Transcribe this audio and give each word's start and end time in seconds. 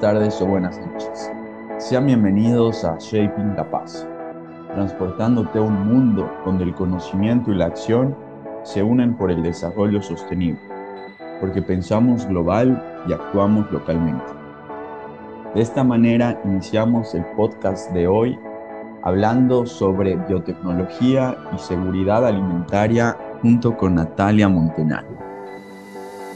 tardes 0.00 0.40
o 0.42 0.46
buenas 0.46 0.78
noches. 0.78 1.30
Sean 1.78 2.06
bienvenidos 2.06 2.84
a 2.84 2.98
Shaping 2.98 3.54
la 3.56 3.70
Paz, 3.70 4.06
transportándote 4.74 5.58
a 5.58 5.62
un 5.62 5.88
mundo 5.88 6.30
donde 6.44 6.64
el 6.64 6.74
conocimiento 6.74 7.50
y 7.50 7.54
la 7.54 7.66
acción 7.66 8.14
se 8.62 8.82
unen 8.82 9.16
por 9.16 9.30
el 9.30 9.42
desarrollo 9.42 10.02
sostenible, 10.02 10.60
porque 11.40 11.62
pensamos 11.62 12.26
global 12.26 12.82
y 13.08 13.12
actuamos 13.12 13.70
localmente. 13.72 14.24
De 15.54 15.62
esta 15.62 15.82
manera 15.82 16.40
iniciamos 16.44 17.14
el 17.14 17.24
podcast 17.36 17.90
de 17.92 18.06
hoy 18.06 18.38
hablando 19.02 19.64
sobre 19.64 20.16
biotecnología 20.16 21.36
y 21.54 21.58
seguridad 21.58 22.26
alimentaria 22.26 23.16
junto 23.40 23.76
con 23.76 23.94
Natalia 23.94 24.48
Montenano. 24.48 25.16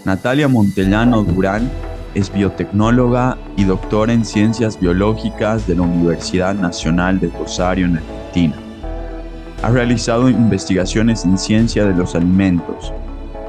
Natalia 0.05 0.49
Montellano 0.49 1.23
Durán 1.23 1.90
es 2.15 2.33
biotecnóloga 2.33 3.39
y 3.57 3.65
doctora 3.65 4.13
en 4.13 4.25
ciencias 4.25 4.79
biológicas 4.79 5.67
de 5.67 5.77
la 5.77 5.83
Universidad 5.83 6.55
Nacional 6.55 7.21
de 7.21 7.29
Rosario 7.31 7.87
en 7.87 7.99
Argentina. 7.99 8.55
Ha 9.63 9.71
realizado 9.71 10.29
investigaciones 10.29 11.25
en 11.25 11.39
ciencia 11.39 11.85
de 11.85 11.95
los 11.95 12.15
alimentos, 12.15 12.93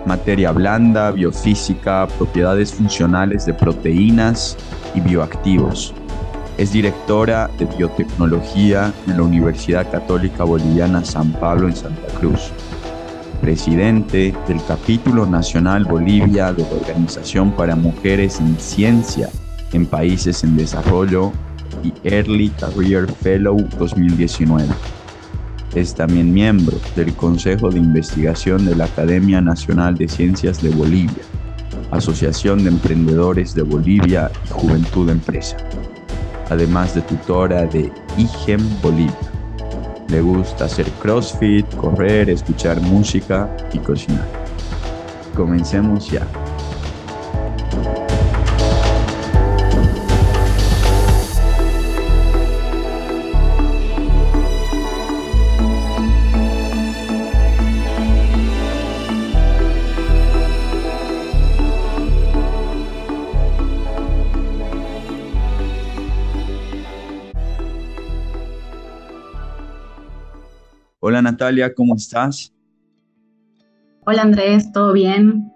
materia 0.05 0.51
blanda, 0.51 1.11
biofísica, 1.11 2.07
propiedades 2.17 2.73
funcionales 2.73 3.45
de 3.45 3.53
proteínas 3.53 4.57
y 4.93 4.99
bioactivos. 4.99 5.93
Es 6.57 6.73
directora 6.73 7.49
de 7.57 7.65
biotecnología 7.65 8.93
en 9.07 9.17
la 9.17 9.23
Universidad 9.23 9.89
Católica 9.89 10.43
Boliviana 10.43 11.03
San 11.03 11.31
Pablo 11.31 11.67
en 11.67 11.75
Santa 11.75 12.07
Cruz 12.19 12.51
presidente 13.41 14.33
del 14.47 14.63
capítulo 14.65 15.25
nacional 15.25 15.85
Bolivia 15.85 16.53
de 16.53 16.61
la 16.61 16.69
Organización 16.69 17.51
para 17.51 17.75
Mujeres 17.75 18.39
en 18.39 18.57
Ciencia 18.59 19.29
en 19.73 19.85
Países 19.85 20.43
en 20.43 20.55
Desarrollo 20.55 21.31
y 21.83 21.93
Early 22.03 22.49
Career 22.49 23.11
Fellow 23.11 23.57
2019. 23.79 24.67
Es 25.73 25.95
también 25.95 26.33
miembro 26.33 26.77
del 26.95 27.13
Consejo 27.13 27.69
de 27.69 27.79
Investigación 27.79 28.65
de 28.65 28.75
la 28.75 28.85
Academia 28.85 29.41
Nacional 29.41 29.95
de 29.95 30.07
Ciencias 30.07 30.61
de 30.61 30.69
Bolivia, 30.69 31.23
Asociación 31.91 32.63
de 32.63 32.69
Emprendedores 32.69 33.55
de 33.55 33.63
Bolivia 33.63 34.29
y 34.45 34.49
Juventud 34.49 35.09
Empresa, 35.09 35.57
además 36.49 36.93
de 36.93 37.01
tutora 37.01 37.65
de 37.65 37.91
IGEM 38.17 38.61
Bolivia. 38.81 39.15
Le 40.11 40.19
gusta 40.19 40.65
hacer 40.65 40.91
CrossFit, 41.01 41.65
correr, 41.75 42.29
escuchar 42.29 42.81
música 42.81 43.55
y 43.71 43.79
cocinar. 43.79 44.27
Comencemos 45.33 46.11
ya. 46.11 46.27
Natalia, 71.51 71.73
¿cómo 71.73 71.95
estás? 71.95 72.53
Hola 74.05 74.21
Andrés, 74.21 74.71
¿todo 74.71 74.93
bien? 74.93 75.51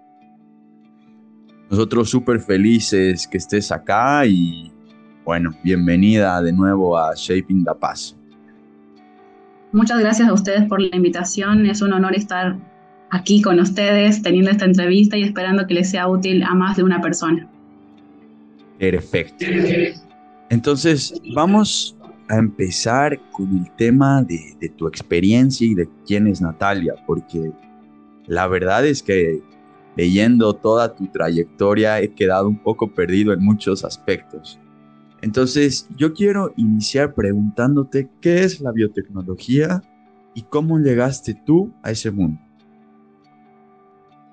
Nosotros 1.70 2.10
súper 2.10 2.38
felices 2.38 3.26
que 3.26 3.38
estés 3.38 3.72
acá 3.72 4.26
y 4.26 4.70
bueno, 5.24 5.56
bienvenida 5.64 6.42
de 6.42 6.52
nuevo 6.52 6.98
a 6.98 7.14
Shaping 7.16 7.64
the 7.64 7.70
Paz. 7.80 8.14
Muchas 9.72 9.98
gracias 10.00 10.28
a 10.28 10.34
ustedes 10.34 10.68
por 10.68 10.82
la 10.82 10.94
invitación, 10.94 11.64
es 11.64 11.80
un 11.80 11.94
honor 11.94 12.14
estar 12.14 12.58
aquí 13.10 13.40
con 13.40 13.58
ustedes 13.58 14.20
teniendo 14.20 14.50
esta 14.50 14.66
entrevista 14.66 15.16
y 15.16 15.22
esperando 15.22 15.66
que 15.66 15.74
les 15.74 15.88
sea 15.88 16.08
útil 16.08 16.42
a 16.42 16.54
más 16.54 16.76
de 16.76 16.82
una 16.82 17.00
persona. 17.00 17.48
Perfecto. 18.78 19.46
Entonces, 20.50 21.18
vamos 21.34 21.95
a 22.28 22.36
empezar 22.36 23.20
con 23.32 23.56
el 23.56 23.70
tema 23.76 24.22
de, 24.22 24.68
tu 24.76 24.88
experiencia 24.88 25.66
y 25.66 25.74
de 25.74 25.88
quién 26.06 26.26
es 26.26 26.40
Natalia, 26.40 26.94
porque 27.06 27.52
la 28.26 28.46
verdad 28.48 28.84
es 28.86 29.02
que 29.02 29.40
leyendo 29.96 30.52
toda 30.54 30.94
tu 30.94 31.06
trayectoria 31.06 32.00
he 32.00 32.12
quedado 32.12 32.48
un 32.48 32.58
poco 32.58 32.92
perdido 32.92 33.32
en 33.32 33.42
muchos 33.42 33.84
aspectos. 33.84 34.58
Entonces, 35.22 35.88
yo 35.96 36.12
quiero 36.12 36.52
iniciar 36.56 37.14
preguntándote 37.14 38.08
qué 38.20 38.44
es 38.44 38.60
la 38.60 38.72
biotecnología 38.72 39.82
y 40.34 40.42
cómo 40.42 40.78
llegaste 40.78 41.34
tú 41.34 41.72
a 41.82 41.90
ese 41.90 42.10
mundo. 42.10 42.40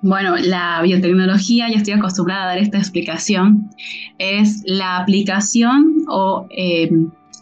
Bueno, 0.02 0.36
la 0.36 0.82
biotecnología, 0.82 1.70
ya 1.70 1.78
estoy 1.78 1.94
acostumbrada 1.94 2.44
a 2.44 2.48
dar 2.48 2.58
esta 2.58 2.78
explicación, 2.78 3.70
es 4.18 4.62
la 4.66 4.98
aplicación 4.98 6.04
o 6.10 6.46
eh, 6.50 6.92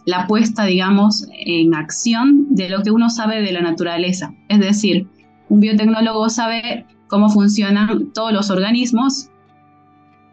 la 0.06 0.28
puesta, 0.28 0.66
digamos, 0.66 1.28
en 1.31 1.73
acción 1.75 2.47
de 2.50 2.69
lo 2.69 2.81
que 2.84 2.91
uno 2.91 3.09
sabe 3.09 3.41
de 3.41 3.51
la 3.51 3.62
naturaleza. 3.62 4.34
Es 4.50 4.59
decir, 4.59 5.07
un 5.50 5.59
biotecnólogo 5.59 6.29
sabe 6.29 6.85
cómo 7.07 7.29
funcionan 7.29 8.12
todos 8.13 8.34
los 8.34 8.50
organismos, 8.50 9.29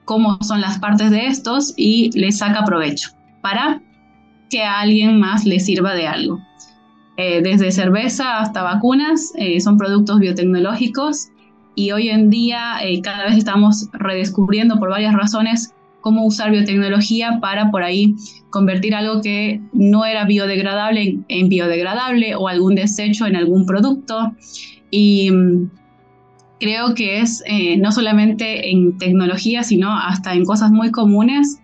cómo 0.05 0.39
son 0.43 0.61
las 0.61 0.79
partes 0.79 1.11
de 1.11 1.27
estos 1.27 1.75
y 1.77 2.11
le 2.19 2.33
saca 2.33 2.65
provecho 2.65 3.11
para 3.43 3.83
que 4.49 4.63
a 4.63 4.81
alguien 4.81 5.21
más 5.21 5.45
le 5.45 5.61
sirva 5.61 5.95
de 5.95 6.07
algo. 6.07 6.41
Eh, 7.17 7.43
desde 7.43 7.73
cerveza 7.73 8.39
hasta 8.39 8.63
vacunas 8.63 9.33
eh, 9.37 9.61
son 9.61 9.77
productos 9.77 10.21
biotecnológicos 10.21 11.29
y 11.75 11.91
hoy 11.91 12.09
en 12.11 12.31
día 12.31 12.77
eh, 12.83 13.03
cada 13.03 13.25
vez 13.25 13.37
estamos 13.37 13.89
redescubriendo 13.93 14.79
por 14.79 14.91
varias 14.91 15.15
razones 15.15 15.75
cómo 16.01 16.25
usar 16.25 16.51
biotecnología 16.51 17.39
para 17.41 17.71
por 17.71 17.83
ahí 17.83 18.15
convertir 18.51 18.95
algo 18.95 19.21
que 19.21 19.61
no 19.73 20.05
era 20.05 20.25
biodegradable 20.25 21.19
en, 21.29 21.49
biodegradable 21.49 22.35
o 22.35 22.49
algún 22.49 22.75
desecho 22.75 23.27
en 23.27 23.37
algún 23.37 23.67
producto. 23.67 24.35
Y 24.91 25.31
mm, 25.31 25.71
creo 26.61 26.95
que 26.95 27.21
es 27.21 27.43
eh, 27.47 27.77
no 27.77 27.93
solamente 27.93 28.71
en 28.71 28.97
tecnología, 28.99 29.63
sino 29.63 29.97
hasta 29.97 30.35
en 30.35 30.45
cosas 30.45 30.71
muy 30.71 30.91
comunes. 30.91 31.61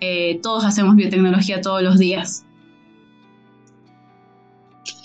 Eh, 0.00 0.40
todos 0.42 0.64
hacemos 0.64 0.96
biotecnología 0.96 1.60
todos 1.60 1.82
los 1.82 1.98
días. 1.98 2.44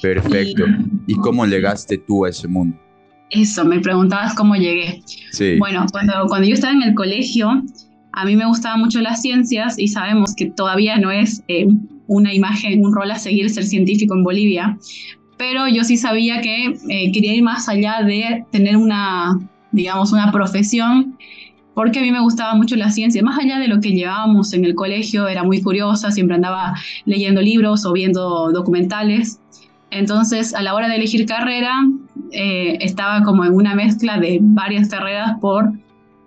Perfecto. 0.02 0.64
¿Y, 1.08 1.16
cómo 1.16 1.46
llegaste 1.46 1.98
tú 1.98 2.26
a 2.26 2.30
ese 2.30 2.48
mundo? 2.48 2.78
Eso, 3.30 3.66
me 3.66 3.80
preguntabas 3.80 4.34
cómo 4.36 4.56
llegué. 4.56 5.04
Sí. 5.32 5.58
Bueno, 5.60 5.86
cuando, 5.92 6.14
cuando 6.28 6.48
yo 6.48 6.54
estaba 6.54 6.74
en 6.74 6.84
el 6.84 6.94
colegio, 6.94 7.64
a 8.18 8.26
mí 8.26 8.36
me 8.36 8.48
gustaban 8.48 8.80
mucho 8.80 9.00
las 9.00 9.22
ciencias 9.22 9.78
y 9.78 9.90
sabemos 9.90 10.34
que 10.34 10.48
todavía 10.48 10.98
no 10.98 11.12
es 11.12 11.44
eh, 11.48 11.68
una 12.08 12.34
imagen, 12.34 12.84
un 12.84 12.92
rol 12.92 13.12
a 13.12 13.20
seguir 13.20 13.48
ser 13.52 13.64
científico 13.64 14.16
en 14.16 14.24
Bolivia, 14.24 14.76
pero 15.38 15.68
yo 15.68 15.84
sí 15.84 15.98
sabía 15.98 16.42
que 16.42 16.80
eh, 16.90 17.12
quería 17.12 17.36
ir 17.36 17.44
más 17.44 17.70
allá 17.70 18.02
de 18.02 18.44
tener 18.52 18.76
una, 18.76 19.40
digamos, 19.72 20.14
una 20.14 20.32
profesión, 20.32 21.16
porque 21.76 22.00
a 22.00 22.02
mí 22.02 22.12
me 22.12 22.20
gustaba 22.20 22.56
mucho 22.56 22.76
la 22.76 22.90
ciencia, 22.90 23.22
más 23.22 23.38
allá 23.38 23.60
de 23.60 23.68
lo 23.68 23.82
que 23.82 23.92
llevábamos 23.92 24.52
en 24.54 24.66
el 24.66 24.74
colegio, 24.74 25.28
era 25.28 25.44
muy 25.44 25.62
curiosa, 25.62 26.10
siempre 26.10 26.38
andaba 26.38 26.74
leyendo 27.06 27.40
libros 27.40 27.86
o 27.86 27.94
viendo 27.94 28.52
documentales. 28.52 29.40
Entonces, 29.92 30.56
a 30.56 30.64
la 30.64 30.74
hora 30.74 30.90
de 30.90 30.96
elegir 30.96 31.28
carrera, 31.28 31.84
eh, 32.32 32.80
estaba 32.82 33.22
como 33.22 33.46
en 33.46 33.54
una 33.54 33.76
mezcla 33.76 34.20
de 34.20 34.40
varias 34.42 34.90
carreras 34.90 35.38
por 35.40 35.72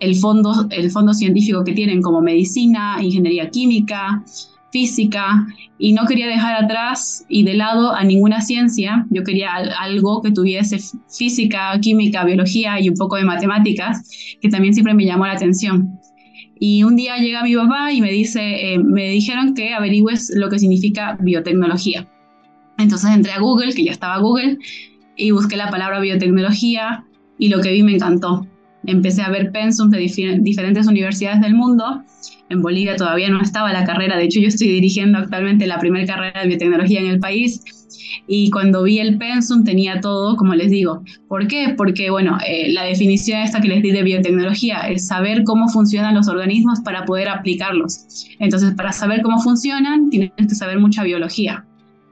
el 0.01 0.17
fondo, 0.17 0.67
el 0.71 0.91
fondo 0.91 1.15
científico 1.15 1.63
que 1.63 1.73
tienen 1.73 2.03
como 2.03 2.21
medicina, 2.21 2.97
ingeniería 3.01 3.51
química, 3.51 4.25
física, 4.73 5.47
y 5.79 5.93
no 5.93 6.07
quería 6.07 6.27
dejar 6.27 6.65
atrás 6.65 7.25
y 7.29 7.45
de 7.45 7.55
lado 7.55 7.93
a 7.93 8.03
ninguna 8.05 8.41
ciencia. 8.41 9.07
Yo 9.11 9.23
quería 9.25 9.55
algo 9.79 10.23
que 10.23 10.31
tuviese 10.31 10.79
física, 11.09 11.79
química, 11.81 12.25
biología 12.25 12.81
y 12.81 12.89
un 12.89 12.97
poco 12.97 13.17
de 13.17 13.25
matemáticas, 13.25 14.37
que 14.41 14.49
también 14.49 14.75
siempre 14.75 14.95
me 14.95 15.05
llamó 15.05 15.27
la 15.27 15.33
atención. 15.33 15.99
Y 16.59 16.83
un 16.83 16.97
día 16.97 17.17
llega 17.17 17.43
mi 17.43 17.55
papá 17.55 17.93
y 17.93 18.01
me 18.01 18.13
dice, 18.13 18.75
eh, 18.75 18.79
me 18.79 19.11
dijeron 19.11 19.55
que 19.55 19.73
averigües 19.73 20.33
lo 20.35 20.49
que 20.51 20.59
significa 20.59 21.17
biotecnología. 21.21 22.07
Entonces 22.79 23.11
entré 23.11 23.33
a 23.33 23.41
Google, 23.41 23.73
que 23.75 23.85
ya 23.85 23.93
estaba 23.93 24.19
Google, 24.19 24.59
y 25.17 25.31
busqué 25.31 25.57
la 25.57 25.71
palabra 25.71 26.01
biotecnología 26.01 27.05
y 27.39 27.49
lo 27.49 27.61
que 27.61 27.73
vi 27.73 27.83
me 27.83 27.95
encantó 27.95 28.47
empecé 28.85 29.23
a 29.23 29.31
ver 29.31 29.53
pensums 29.53 29.91
de 29.91 29.99
diferentes 29.99 30.87
universidades 30.87 31.41
del 31.41 31.55
mundo. 31.55 32.03
En 32.49 32.63
Bolivia 32.63 32.97
todavía 32.97 33.31
no 33.31 33.41
estaba 33.41 33.73
la 33.73 33.85
carrera, 33.85 34.17
de 34.17 34.25
hecho 34.25 34.41
yo 34.41 34.49
estoy 34.49 34.69
dirigiendo 34.69 35.19
actualmente 35.19 35.67
la 35.67 35.79
primera 35.79 36.07
carrera 36.07 36.43
de 36.43 36.49
biotecnología 36.49 37.01
en 37.01 37.07
el 37.07 37.21
país 37.21 37.63
y 38.27 38.51
cuando 38.51 38.83
vi 38.83 38.99
el 38.99 39.19
pensum 39.19 39.65
tenía 39.65 40.01
todo, 40.01 40.37
como 40.37 40.55
les 40.55 40.71
digo. 40.71 41.03
¿Por 41.29 41.47
qué? 41.49 41.75
Porque, 41.77 42.11
bueno, 42.11 42.39
eh, 42.47 42.73
la 42.73 42.85
definición 42.85 43.41
esta 43.41 43.61
que 43.61 43.69
les 43.69 43.83
di 43.83 43.91
de 43.91 44.03
biotecnología 44.03 44.81
es 44.89 45.07
saber 45.07 45.45
cómo 45.45 45.69
funcionan 45.69 46.15
los 46.15 46.29
organismos 46.29 46.81
para 46.81 47.05
poder 47.05 47.29
aplicarlos. 47.29 48.07
Entonces, 48.39 48.75
para 48.75 48.93
saber 48.93 49.23
cómo 49.23 49.41
funcionan, 49.41 50.11
tienes 50.11 50.31
que 50.37 50.55
saber 50.55 50.79
mucha 50.79 51.03
biología. 51.03 51.65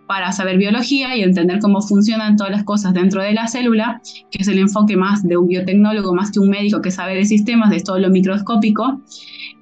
Para 0.09 0.33
saber 0.33 0.57
biología 0.57 1.17
y 1.17 1.23
entender 1.23 1.61
cómo 1.61 1.83
funcionan 1.83 2.37
todas 2.37 2.51
las 2.51 2.65
cosas 2.65 2.95
dentro 2.95 3.23
de 3.23 3.35
la 3.35 3.47
célula, 3.47 4.01
que 4.31 4.43
es 4.43 4.49
el 4.49 4.59
enfoque 4.59 4.97
más 4.97 5.23
de 5.23 5.37
un 5.37 5.47
biotecnólogo, 5.47 6.15
más 6.15 6.33
que 6.33 6.41
un 6.41 6.49
médico 6.49 6.81
que 6.81 6.91
sabe 6.91 7.15
de 7.15 7.27
sistemas, 7.27 7.69
de 7.69 7.81
todo 7.81 7.99
lo 7.99 8.09
microscópico, 8.09 9.03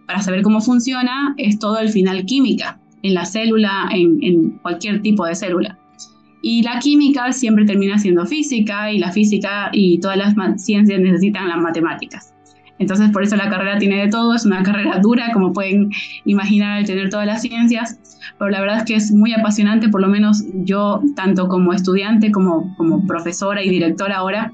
para 0.07 0.23
saber 0.23 0.43
cómo 0.43 0.61
funciona 0.61 1.35
es 1.37 1.59
todo 1.59 1.81
el 1.81 1.89
final 1.89 2.25
química, 2.27 2.79
en 3.03 3.15
la 3.15 3.25
célula, 3.25 3.89
en, 3.93 4.51
cualquier 4.63 5.03
tipo 5.03 5.27
de 5.27 5.35
célula. 5.35 5.79
Y 6.43 6.63
la 6.63 6.79
química 6.79 7.33
siempre 7.33 7.65
termina 7.65 7.99
siendo 7.99 8.25
física 8.25 8.93
y 8.93 9.01
la 9.01 9.11
física 9.11 9.71
y 9.73 9.99
todas 9.99 10.17
las 10.17 10.35
ciencias 10.63 11.01
necesitan 11.01 11.49
las 11.49 11.59
matemáticas. 11.59 12.36
Entonces 12.79 13.11
por 13.11 13.23
eso 13.23 13.37
la 13.37 13.49
carrera 13.49 13.79
tiene 13.79 14.03
de 14.03 14.09
todo, 14.09 14.35
es 14.35 14.45
una 14.45 14.63
carrera 14.63 14.99
dura, 14.99 15.31
como 15.33 15.53
pueden 15.53 15.91
imaginar 16.25 16.79
al 16.79 16.87
tener 16.87 17.09
todas 17.09 17.27
las 17.27 17.43
ciencias, 17.43 18.19
pero 18.39 18.51
la 18.51 18.61
verdad 18.61 18.79
es 18.79 18.85
que 18.85 18.95
es 18.95 19.13
muy 19.13 19.33
apasionante, 19.33 19.89
por 19.89 20.01
lo 20.01 20.09
menos 20.09 20.45
yo, 20.65 21.01
tanto 21.15 21.49
como 21.49 21.73
estudiante 21.73 22.31
como, 22.31 22.75
como 22.77 23.07
profesora 23.07 23.63
y 23.63 23.71
directora 23.71 24.17
ahora, 24.17 24.53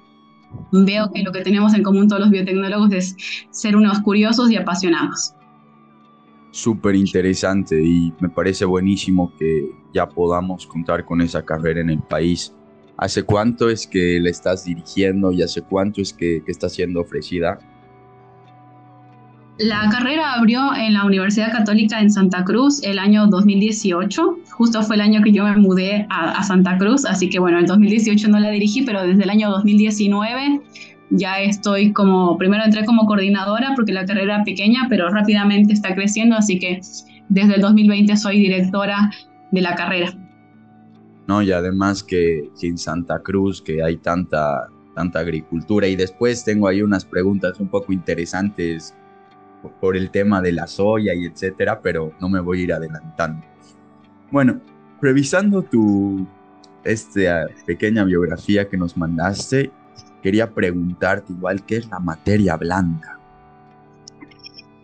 veo 0.71 1.11
que 1.13 1.23
lo 1.23 1.33
que 1.33 1.43
tenemos 1.43 1.75
en 1.75 1.83
común 1.83 2.09
todos 2.09 2.21
los 2.21 2.31
biotecnólogos 2.31 2.93
es 2.93 3.17
ser 3.51 3.77
unos 3.77 4.01
curiosos 4.01 4.51
y 4.51 4.57
apasionados 4.57 5.35
súper 6.53 6.95
interesante 6.95 7.83
y 7.83 8.13
me 8.21 8.29
parece 8.29 8.65
buenísimo 8.65 9.33
que 9.39 9.73
ya 9.93 10.09
podamos 10.09 10.67
contar 10.67 11.05
con 11.05 11.21
esa 11.21 11.45
carrera 11.45 11.81
en 11.81 11.91
el 11.91 12.03
país. 12.03 12.55
¿Hace 12.97 13.25
cuánto 13.25 13.69
es 13.69 13.87
que 13.87 14.21
la 14.21 14.31
estás 14.31 14.65
dirigiendo 14.65 15.33
y 15.33 15.43
hace 15.43 15.63
cuánto 15.63 16.01
es 16.01 16.13
que, 16.13 16.43
está 16.47 16.69
siendo 16.69 17.01
ofrecida? 17.01 17.59
La 19.63 19.89
carrera 19.91 20.35
abrió 20.35 20.75
en 20.75 20.95
la 20.95 21.05
Universidad 21.05 21.53
Católica 21.53 22.01
en 22.01 22.11
Santa 22.11 22.43
Cruz 22.43 22.83
el 22.83 22.99
año 22.99 23.29
2018. 23.29 24.39
Justo 24.51 24.83
fue 24.83 24.97
el 24.97 25.03
año 25.03 25.23
que 25.23 25.31
yo 25.31 25.45
me 25.45 25.57
mudé 25.57 26.05
a, 26.11 26.43
Santa 26.43 26.77
Cruz, 26.79 27.05
así 27.05 27.29
que 27.29 27.39
bueno, 27.39 27.61
el 27.61 27.67
2018 27.67 28.29
no 28.29 28.41
la 28.41 28.51
dirigí, 28.51 28.83
pero 28.83 29.07
desde 29.07 29.23
el 29.23 29.31
año 29.31 29.51
2019 29.51 30.63
ya 31.11 31.41
estoy 31.41 31.93
como, 31.93 32.37
primero 32.39 32.65
entré 32.65 32.85
como 32.85 33.07
coordinadora 33.07 33.75
porque 33.77 33.93
la 33.93 34.05
carrera 34.05 34.35
era 34.35 34.45
pequeña, 34.45 34.87
pero 34.89 35.09
rápidamente 35.11 35.73
está 35.73 35.95
creciendo, 35.95 36.35
así 36.35 36.59
que 36.59 36.81
desde 37.29 37.55
el 37.55 37.61
2020 37.61 38.17
soy 38.17 38.41
directora 38.41 39.13
de 39.53 39.61
la 39.61 39.77
carrera. 39.77 40.13
No, 41.29 41.41
y 41.41 41.53
además 41.53 42.03
que, 42.03 42.51
en 42.63 42.77
Santa 42.77 43.21
Cruz, 43.21 43.63
que 43.63 43.81
hay 43.81 43.97
tanta, 43.99 44.67
tanta 44.97 45.21
agricultura, 45.21 45.87
y 45.87 45.95
después 45.95 46.45
tengo 46.45 46.67
ahí 46.67 46.83
unas 46.83 47.05
preguntas 47.05 47.61
un 47.61 47.69
poco 47.69 47.93
interesantes 47.93 48.97
por 49.81 49.97
el 49.97 50.11
tema 50.11 50.41
de 50.41 50.53
la 50.53 50.67
soya 50.67 51.15
y 51.15 51.27
etcétera, 51.27 51.81
pero 51.81 52.13
no 52.21 52.29
me 52.29 52.41
voy 52.41 52.61
a 52.61 52.63
ir 52.65 52.73
adelantando. 52.73 53.47
Bueno, 54.31 54.61
revisando 55.01 55.63
tu 55.63 56.27
esta 56.85 57.47
pequeña 57.67 58.05
biografía 58.05 58.69
que 58.69 58.77
nos 58.77 58.97
mandaste, 58.97 59.71
quería 60.23 60.51
preguntarte 60.51 61.33
igual, 61.33 61.65
¿qué 61.65 61.77
es 61.77 61.89
la 61.89 61.99
materia 61.99 62.57
blanda? 62.57 63.19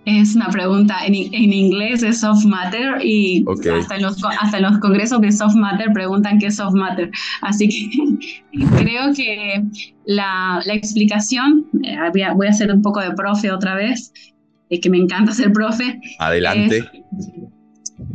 Es 0.04 0.34
una 0.34 0.48
pregunta, 0.48 1.04
en, 1.04 1.14
inglés 1.14 2.02
es 2.02 2.20
soft 2.20 2.46
matter 2.46 3.04
y 3.04 3.44
hasta, 3.78 3.96
en 3.96 4.02
los, 4.02 4.22
hasta 4.40 4.58
los 4.58 4.78
congresos 4.78 5.20
de 5.20 5.30
soft 5.30 5.54
matter 5.54 5.92
preguntan 5.92 6.38
qué 6.38 6.46
es 6.46 6.56
soft 6.56 6.72
matter. 6.72 7.10
Así 7.42 7.68
que 7.68 8.58
creo 8.78 9.12
que 9.14 9.62
la, 10.06 10.62
la 10.64 10.72
explicación, 10.72 11.66
eh, 11.82 11.98
voy, 12.10 12.22
a, 12.22 12.50
hacer 12.50 12.72
un 12.72 12.80
poco 12.80 13.00
de 13.00 13.12
profe 13.12 13.52
otra 13.52 13.74
vez, 13.74 14.12
eh, 14.70 14.80
que 14.80 14.90
me 14.90 14.98
encanta 14.98 15.32
ser 15.32 15.52
profe. 15.52 16.00
Adelante 16.18 16.84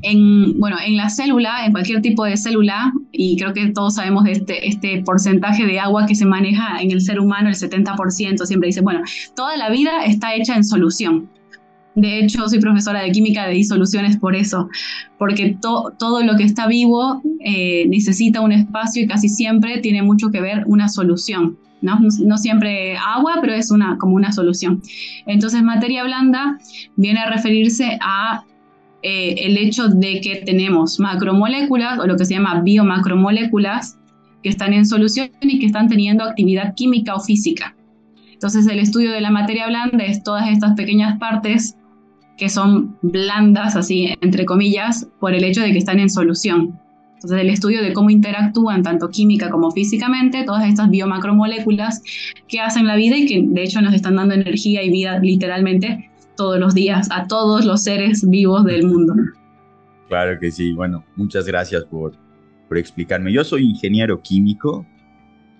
en, 0.01 0.59
bueno, 0.59 0.77
en 0.85 0.97
la 0.97 1.09
célula, 1.09 1.65
en 1.65 1.71
cualquier 1.71 2.01
tipo 2.01 2.23
de 2.25 2.37
célula, 2.37 2.93
y 3.11 3.37
creo 3.37 3.53
que 3.53 3.67
todos 3.67 3.95
sabemos 3.95 4.23
de 4.25 4.33
este, 4.33 4.67
este 4.67 5.01
porcentaje 5.03 5.65
de 5.65 5.79
agua 5.79 6.05
que 6.05 6.15
se 6.15 6.25
maneja 6.25 6.81
en 6.81 6.91
el 6.91 7.01
ser 7.01 7.19
humano, 7.19 7.49
el 7.49 7.55
70%, 7.55 8.45
siempre 8.45 8.67
dice, 8.67 8.81
bueno, 8.81 9.01
toda 9.35 9.57
la 9.57 9.69
vida 9.69 10.05
está 10.05 10.35
hecha 10.35 10.55
en 10.55 10.63
solución. 10.63 11.29
De 11.95 12.19
hecho, 12.19 12.47
soy 12.49 12.59
profesora 12.59 13.01
de 13.01 13.11
química 13.11 13.45
de 13.45 13.53
disoluciones 13.53 14.17
por 14.17 14.35
eso, 14.35 14.67
porque 15.19 15.57
todo 15.61 16.23
lo 16.23 16.35
que 16.35 16.43
está 16.43 16.67
vivo 16.67 17.21
eh, 17.45 17.85
necesita 17.87 18.41
un 18.41 18.51
espacio 18.51 19.03
y 19.03 19.07
casi 19.07 19.29
siempre 19.29 19.77
tiene 19.77 20.01
mucho 20.01 20.31
que 20.31 20.41
ver 20.41 20.63
una 20.65 20.89
solución. 20.89 21.57
¿No? 21.83 21.99
no 21.99 22.37
siempre 22.37 22.97
agua, 22.97 23.35
pero 23.41 23.53
es 23.53 23.69
una, 23.69 23.97
como 23.99 24.15
una 24.15 24.31
solución. 24.31 24.81
Entonces, 25.27 25.61
materia 25.61 26.03
blanda 26.03 26.57
viene 26.95 27.19
a 27.19 27.29
referirse 27.29 27.99
a 28.01 28.43
eh, 29.03 29.35
el 29.45 29.57
hecho 29.57 29.89
de 29.89 30.21
que 30.21 30.37
tenemos 30.45 30.99
macromoléculas 30.99 31.99
o 31.99 32.07
lo 32.07 32.15
que 32.15 32.25
se 32.25 32.35
llama 32.35 32.61
biomacromoléculas 32.61 33.99
que 34.41 34.49
están 34.49 34.73
en 34.73 34.85
solución 34.85 35.29
y 35.41 35.59
que 35.59 35.65
están 35.65 35.89
teniendo 35.89 36.23
actividad 36.23 36.73
química 36.73 37.13
o 37.15 37.19
física. 37.19 37.75
Entonces 38.31 38.65
el 38.67 38.79
estudio 38.79 39.11
de 39.11 39.21
la 39.21 39.29
materia 39.29 39.67
blanda 39.67 40.03
es 40.05 40.23
todas 40.23 40.49
estas 40.49 40.73
pequeñas 40.75 41.19
partes 41.19 41.77
que 42.37 42.49
son 42.49 42.97
blandas, 43.01 43.75
así 43.75 44.13
entre 44.21 44.45
comillas, 44.45 45.07
por 45.19 45.33
el 45.33 45.43
hecho 45.43 45.61
de 45.61 45.71
que 45.71 45.77
están 45.77 45.99
en 45.99 46.09
solución. 46.09 46.79
Entonces 47.23 47.45
el 47.45 47.49
estudio 47.51 47.81
de 47.81 47.93
cómo 47.93 48.09
interactúan 48.09 48.83
tanto 48.83 49.09
química 49.09 49.49
como 49.49 49.71
físicamente 49.71 50.43
todas 50.43 50.67
estas 50.67 50.89
biomacromoléculas 50.89 52.03
que 52.49 52.59
hacen 52.59 52.85
la 52.85 52.97
vida 52.97 53.15
y 53.17 53.25
que 53.25 53.41
de 53.41 53.63
hecho 53.63 53.81
nos 53.81 53.93
están 53.93 54.17
dando 54.17 54.33
energía 54.35 54.83
y 54.83 54.89
vida 54.89 55.19
literalmente 55.19 56.11
todos 56.35 56.59
los 56.59 56.73
días 56.73 57.07
a 57.11 57.27
todos 57.27 57.63
los 57.63 57.81
seres 57.81 58.29
vivos 58.29 58.65
del 58.65 58.85
mundo. 58.85 59.13
Claro 60.09 60.37
que 60.37 60.51
sí. 60.51 60.73
Bueno, 60.73 61.05
muchas 61.15 61.45
gracias 61.45 61.85
por, 61.85 62.11
por 62.67 62.77
explicarme. 62.77 63.31
Yo 63.31 63.45
soy 63.45 63.69
ingeniero 63.69 64.21
químico. 64.21 64.85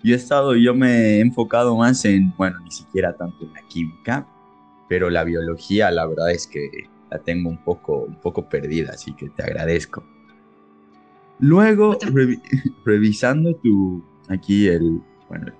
y 0.02 0.12
he 0.12 0.16
estado, 0.16 0.54
yo 0.56 0.74
me 0.74 0.90
he 0.90 1.20
enfocado 1.20 1.78
más 1.78 2.04
en, 2.04 2.34
bueno, 2.36 2.58
ni 2.62 2.70
siquiera 2.72 3.14
tanto 3.14 3.42
en 3.42 3.54
la 3.54 3.62
química, 3.68 4.28
pero 4.86 5.08
la 5.08 5.24
biología, 5.24 5.90
la 5.90 6.06
verdad 6.06 6.30
es 6.30 6.46
que 6.46 6.68
la 7.10 7.20
tengo 7.20 7.48
un 7.48 7.64
poco, 7.64 8.04
un 8.04 8.16
poco 8.16 8.50
perdida, 8.50 8.90
así 8.92 9.14
que 9.14 9.30
te 9.30 9.42
agradezco. 9.42 10.04
Luego, 11.38 11.98
revisando 12.84 13.54
tu, 13.56 14.04
aquí 14.28 14.68
el, 14.68 15.00
bueno, 15.28 15.52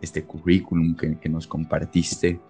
este 0.00 0.24
currículum 0.24 0.96
que, 0.96 1.18
que 1.18 1.28
nos 1.28 1.46
compartiste, 1.46 2.40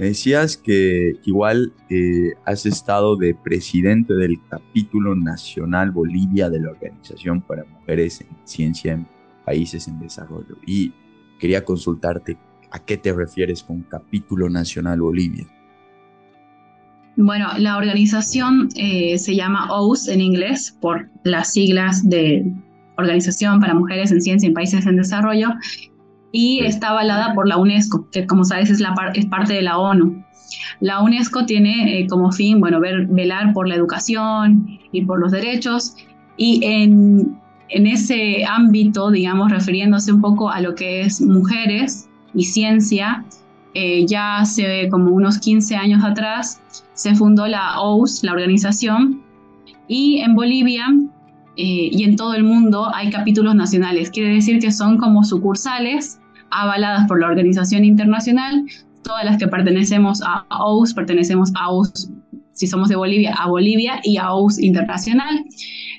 me 0.00 0.06
decías 0.06 0.56
que 0.56 1.20
igual 1.26 1.74
eh, 1.90 2.32
has 2.46 2.64
estado 2.64 3.16
de 3.16 3.34
presidente 3.34 4.14
del 4.14 4.38
capítulo 4.48 5.14
nacional 5.14 5.90
Bolivia 5.90 6.48
de 6.48 6.58
la 6.58 6.70
Organización 6.70 7.42
para 7.42 7.66
Mujeres 7.66 8.22
en 8.22 8.28
Ciencia 8.44 8.94
en 8.94 9.06
Países 9.44 9.88
en 9.88 10.00
Desarrollo. 10.00 10.56
Y 10.64 10.94
quería 11.38 11.66
consultarte 11.66 12.38
a 12.70 12.78
qué 12.82 12.96
te 12.96 13.12
refieres 13.12 13.62
con 13.62 13.82
capítulo 13.82 14.48
nacional 14.48 15.02
Bolivia. 15.02 15.46
Bueno, 17.22 17.48
la 17.58 17.76
organización 17.76 18.70
eh, 18.76 19.18
se 19.18 19.36
llama 19.36 19.70
OUS 19.70 20.08
en 20.08 20.22
inglés 20.22 20.74
por 20.80 21.10
las 21.24 21.52
siglas 21.52 22.08
de 22.08 22.50
Organización 22.96 23.60
para 23.60 23.74
Mujeres 23.74 24.10
en 24.10 24.22
Ciencia 24.22 24.46
en 24.46 24.54
Países 24.54 24.86
en 24.86 24.96
Desarrollo 24.96 25.50
y 26.32 26.60
está 26.64 26.88
avalada 26.88 27.34
por 27.34 27.46
la 27.46 27.58
UNESCO, 27.58 28.08
que 28.10 28.26
como 28.26 28.44
sabes 28.44 28.70
es, 28.70 28.80
la 28.80 28.94
es 29.14 29.26
parte 29.26 29.52
de 29.52 29.60
la 29.60 29.76
ONU. 29.76 30.24
La 30.80 31.02
UNESCO 31.02 31.44
tiene 31.44 32.00
eh, 32.00 32.06
como 32.06 32.32
fin, 32.32 32.58
bueno, 32.58 32.80
ver, 32.80 33.06
velar 33.08 33.52
por 33.52 33.68
la 33.68 33.74
educación 33.74 34.78
y 34.90 35.04
por 35.04 35.20
los 35.20 35.30
derechos 35.30 35.96
y 36.38 36.64
en, 36.64 37.38
en 37.68 37.86
ese 37.86 38.46
ámbito, 38.46 39.10
digamos, 39.10 39.50
refiriéndose 39.50 40.10
un 40.10 40.22
poco 40.22 40.48
a 40.48 40.62
lo 40.62 40.74
que 40.74 41.02
es 41.02 41.20
mujeres 41.20 42.08
y 42.32 42.44
ciencia, 42.44 43.26
eh, 43.74 44.04
ya 44.06 44.38
hace 44.38 44.88
como 44.90 45.10
unos 45.10 45.38
15 45.38 45.76
años 45.76 46.04
atrás 46.04 46.60
se 46.94 47.14
fundó 47.14 47.46
la 47.46 47.80
OUS, 47.80 48.22
la 48.24 48.32
organización, 48.32 49.22
y 49.86 50.18
en 50.18 50.34
Bolivia 50.34 50.86
eh, 51.56 51.90
y 51.92 52.04
en 52.04 52.16
todo 52.16 52.34
el 52.34 52.44
mundo 52.44 52.90
hay 52.94 53.10
capítulos 53.10 53.54
nacionales. 53.54 54.10
Quiere 54.10 54.34
decir 54.34 54.60
que 54.60 54.70
son 54.70 54.98
como 54.98 55.24
sucursales 55.24 56.20
avaladas 56.50 57.06
por 57.06 57.20
la 57.20 57.26
organización 57.26 57.84
internacional. 57.84 58.64
Todas 59.02 59.24
las 59.24 59.38
que 59.38 59.48
pertenecemos 59.48 60.22
a 60.22 60.46
OUS, 60.64 60.94
pertenecemos 60.94 61.50
a 61.54 61.70
OUS, 61.70 62.10
si 62.52 62.66
somos 62.66 62.88
de 62.88 62.96
Bolivia, 62.96 63.34
a 63.34 63.48
Bolivia 63.48 64.00
y 64.04 64.16
a 64.16 64.32
OUS 64.32 64.58
Internacional. 64.58 65.44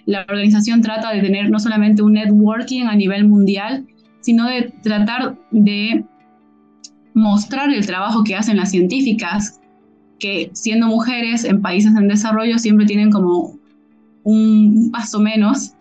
La 0.05 0.25
organización 0.27 0.81
trata 0.81 1.11
de 1.11 1.21
tener 1.21 1.49
no 1.49 1.59
solamente 1.59 2.01
un 2.01 2.13
networking 2.13 2.85
a 2.85 2.95
nivel 2.95 3.27
mundial, 3.27 3.85
sino 4.21 4.45
de 4.47 4.73
tratar 4.83 5.35
de 5.51 6.05
mostrar 7.13 7.71
el 7.71 7.85
trabajo 7.85 8.23
que 8.23 8.35
hacen 8.35 8.57
las 8.57 8.71
científicas, 8.71 9.59
que 10.19 10.49
siendo 10.53 10.87
mujeres 10.87 11.43
en 11.43 11.61
países 11.61 11.95
en 11.95 12.07
desarrollo 12.07 12.57
siempre 12.59 12.85
tienen 12.85 13.11
como 13.11 13.57
un 14.23 14.89
paso 14.91 15.19
menos 15.19 15.73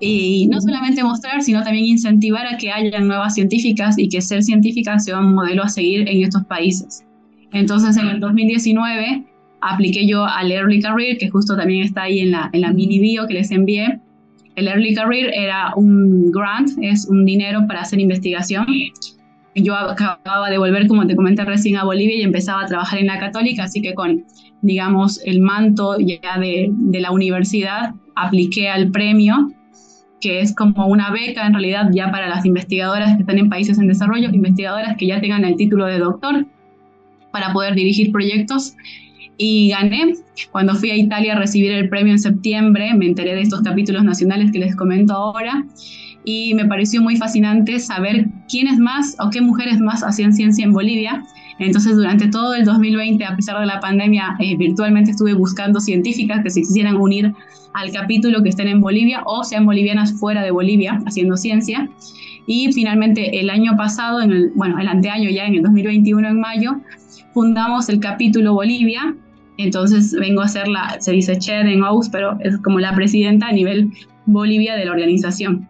y 0.00 0.46
no 0.48 0.60
solamente 0.60 1.02
mostrar, 1.02 1.42
sino 1.42 1.62
también 1.62 1.86
incentivar 1.86 2.46
a 2.46 2.56
que 2.56 2.70
haya 2.70 3.00
nuevas 3.00 3.34
científicas 3.34 3.98
y 3.98 4.08
que 4.08 4.20
ser 4.20 4.42
científica 4.42 4.98
sea 4.98 5.18
un 5.18 5.34
modelo 5.34 5.64
a 5.64 5.68
seguir 5.68 6.08
en 6.08 6.22
estos 6.22 6.44
países. 6.44 7.04
Entonces, 7.52 7.96
en 7.96 8.06
el 8.06 8.20
2019 8.20 9.24
apliqué 9.60 10.06
yo 10.06 10.24
al 10.24 10.52
Early 10.52 10.80
Career, 10.80 11.18
que 11.18 11.30
justo 11.30 11.56
también 11.56 11.84
está 11.84 12.02
ahí 12.02 12.20
en 12.20 12.30
la, 12.30 12.48
en 12.52 12.60
la 12.60 12.72
mini 12.72 13.00
bio 13.00 13.26
que 13.26 13.34
les 13.34 13.50
envié. 13.50 14.00
El 14.54 14.68
Early 14.68 14.94
Career 14.94 15.32
era 15.34 15.72
un 15.74 16.30
grant, 16.30 16.70
es 16.80 17.06
un 17.08 17.24
dinero 17.24 17.66
para 17.66 17.80
hacer 17.80 17.98
investigación. 17.98 18.66
Yo 19.62 19.74
acababa 19.76 20.50
de 20.50 20.58
volver, 20.58 20.86
como 20.86 21.06
te 21.06 21.16
comenté 21.16 21.44
recién, 21.44 21.76
a 21.76 21.84
Bolivia 21.84 22.16
y 22.16 22.22
empezaba 22.22 22.62
a 22.62 22.66
trabajar 22.66 22.98
en 23.00 23.06
la 23.06 23.18
católica, 23.18 23.64
así 23.64 23.80
que 23.82 23.94
con, 23.94 24.24
digamos, 24.62 25.20
el 25.24 25.40
manto 25.40 25.96
ya 25.98 26.38
de, 26.38 26.70
de 26.70 27.00
la 27.00 27.10
universidad, 27.10 27.94
apliqué 28.14 28.68
al 28.68 28.90
premio 28.90 29.52
que 30.20 30.40
es 30.40 30.54
como 30.54 30.86
una 30.86 31.10
beca 31.10 31.46
en 31.46 31.52
realidad 31.52 31.90
ya 31.92 32.10
para 32.10 32.28
las 32.28 32.44
investigadoras 32.44 33.14
que 33.14 33.20
están 33.20 33.38
en 33.38 33.48
países 33.48 33.78
en 33.78 33.86
desarrollo, 33.86 34.30
investigadoras 34.30 34.96
que 34.96 35.06
ya 35.06 35.20
tengan 35.20 35.44
el 35.44 35.56
título 35.56 35.86
de 35.86 35.98
doctor 35.98 36.46
para 37.30 37.52
poder 37.52 37.74
dirigir 37.74 38.12
proyectos. 38.12 38.74
Y 39.40 39.68
gané. 39.68 40.14
Cuando 40.50 40.74
fui 40.74 40.90
a 40.90 40.96
Italia 40.96 41.34
a 41.34 41.38
recibir 41.38 41.70
el 41.70 41.88
premio 41.88 42.12
en 42.12 42.18
septiembre, 42.18 42.92
me 42.94 43.06
enteré 43.06 43.36
de 43.36 43.42
estos 43.42 43.62
capítulos 43.62 44.02
nacionales 44.02 44.50
que 44.50 44.58
les 44.58 44.74
comento 44.74 45.12
ahora 45.12 45.64
y 46.28 46.52
me 46.52 46.66
pareció 46.66 47.00
muy 47.00 47.16
fascinante 47.16 47.78
saber 47.78 48.26
quiénes 48.50 48.78
más 48.78 49.16
o 49.18 49.30
qué 49.30 49.40
mujeres 49.40 49.80
más 49.80 50.04
hacían 50.04 50.34
ciencia 50.34 50.62
en 50.62 50.74
Bolivia. 50.74 51.24
Entonces, 51.58 51.96
durante 51.96 52.28
todo 52.28 52.52
el 52.52 52.66
2020, 52.66 53.24
a 53.24 53.34
pesar 53.34 53.58
de 53.58 53.64
la 53.64 53.80
pandemia, 53.80 54.36
eh, 54.38 54.54
virtualmente 54.58 55.12
estuve 55.12 55.32
buscando 55.32 55.80
científicas 55.80 56.42
que 56.42 56.50
se 56.50 56.60
quisieran 56.60 56.96
unir 56.96 57.32
al 57.72 57.90
capítulo 57.92 58.42
que 58.42 58.50
estén 58.50 58.68
en 58.68 58.82
Bolivia 58.82 59.22
o 59.24 59.42
sean 59.42 59.64
bolivianas 59.64 60.12
fuera 60.20 60.42
de 60.42 60.50
Bolivia 60.50 61.00
haciendo 61.06 61.38
ciencia. 61.38 61.88
Y 62.46 62.74
finalmente 62.74 63.40
el 63.40 63.48
año 63.48 63.74
pasado, 63.78 64.20
en 64.20 64.30
el, 64.30 64.50
bueno, 64.54 64.78
el 64.78 64.86
anteaño 64.86 65.30
ya 65.30 65.46
en 65.46 65.54
el 65.54 65.62
2021 65.62 66.28
en 66.28 66.40
mayo, 66.40 66.72
fundamos 67.32 67.88
el 67.88 68.00
capítulo 68.00 68.52
Bolivia. 68.52 69.16
Entonces 69.56 70.12
vengo 70.12 70.42
a 70.42 70.48
ser 70.48 70.68
la, 70.68 71.00
se 71.00 71.12
dice 71.12 71.38
chair 71.38 71.66
en 71.66 71.82
OUS, 71.82 72.10
pero 72.10 72.38
es 72.40 72.58
como 72.58 72.80
la 72.80 72.94
presidenta 72.94 73.46
a 73.46 73.52
nivel 73.52 73.92
Bolivia 74.26 74.76
de 74.76 74.84
la 74.84 74.92
organización. 74.92 75.66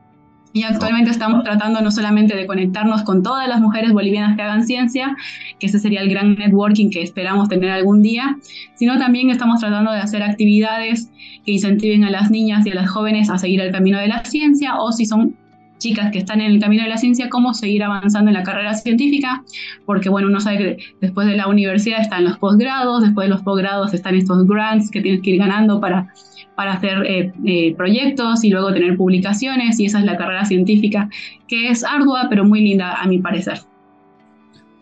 Y 0.52 0.62
actualmente 0.62 1.10
estamos 1.10 1.44
tratando 1.44 1.80
no 1.82 1.90
solamente 1.90 2.34
de 2.34 2.46
conectarnos 2.46 3.02
con 3.02 3.22
todas 3.22 3.48
las 3.48 3.60
mujeres 3.60 3.92
bolivianas 3.92 4.36
que 4.36 4.42
hagan 4.42 4.64
ciencia, 4.64 5.16
que 5.58 5.66
ese 5.66 5.78
sería 5.78 6.00
el 6.00 6.08
gran 6.08 6.34
networking 6.36 6.90
que 6.90 7.02
esperamos 7.02 7.48
tener 7.48 7.70
algún 7.70 8.02
día, 8.02 8.36
sino 8.74 8.98
también 8.98 9.30
estamos 9.30 9.60
tratando 9.60 9.92
de 9.92 9.98
hacer 9.98 10.22
actividades 10.22 11.10
que 11.44 11.52
incentiven 11.52 12.04
a 12.04 12.10
las 12.10 12.30
niñas 12.30 12.66
y 12.66 12.70
a 12.70 12.74
las 12.74 12.90
jóvenes 12.90 13.30
a 13.30 13.38
seguir 13.38 13.60
el 13.60 13.72
camino 13.72 13.98
de 13.98 14.08
la 14.08 14.24
ciencia 14.24 14.76
o 14.78 14.90
si 14.92 15.04
son 15.04 15.36
chicas 15.78 16.10
que 16.10 16.18
están 16.18 16.40
en 16.40 16.52
el 16.52 16.60
camino 16.60 16.82
de 16.82 16.88
la 16.88 16.98
ciencia, 16.98 17.28
cómo 17.28 17.54
seguir 17.54 17.82
avanzando 17.84 18.30
en 18.30 18.34
la 18.34 18.42
carrera 18.42 18.74
científica, 18.74 19.42
porque 19.86 20.08
bueno, 20.08 20.28
uno 20.28 20.40
sabe 20.40 20.58
que 20.58 20.76
después 21.00 21.26
de 21.26 21.36
la 21.36 21.46
universidad 21.46 22.00
están 22.00 22.24
los 22.24 22.38
posgrados, 22.38 23.02
después 23.02 23.26
de 23.26 23.30
los 23.30 23.42
posgrados 23.42 23.94
están 23.94 24.16
estos 24.16 24.46
grants 24.46 24.90
que 24.90 25.00
tienes 25.00 25.22
que 25.22 25.30
ir 25.30 25.38
ganando 25.38 25.80
para 25.80 26.12
para 26.58 26.72
hacer 26.72 27.06
eh, 27.06 27.32
eh, 27.44 27.76
proyectos 27.76 28.42
y 28.42 28.50
luego 28.50 28.74
tener 28.74 28.96
publicaciones 28.96 29.78
y 29.78 29.84
esa 29.84 30.00
es 30.00 30.04
la 30.04 30.16
carrera 30.16 30.44
científica 30.44 31.08
que 31.46 31.68
es 31.68 31.84
ardua 31.84 32.26
pero 32.28 32.44
muy 32.44 32.60
linda 32.60 33.00
a 33.00 33.06
mi 33.06 33.18
parecer. 33.18 33.60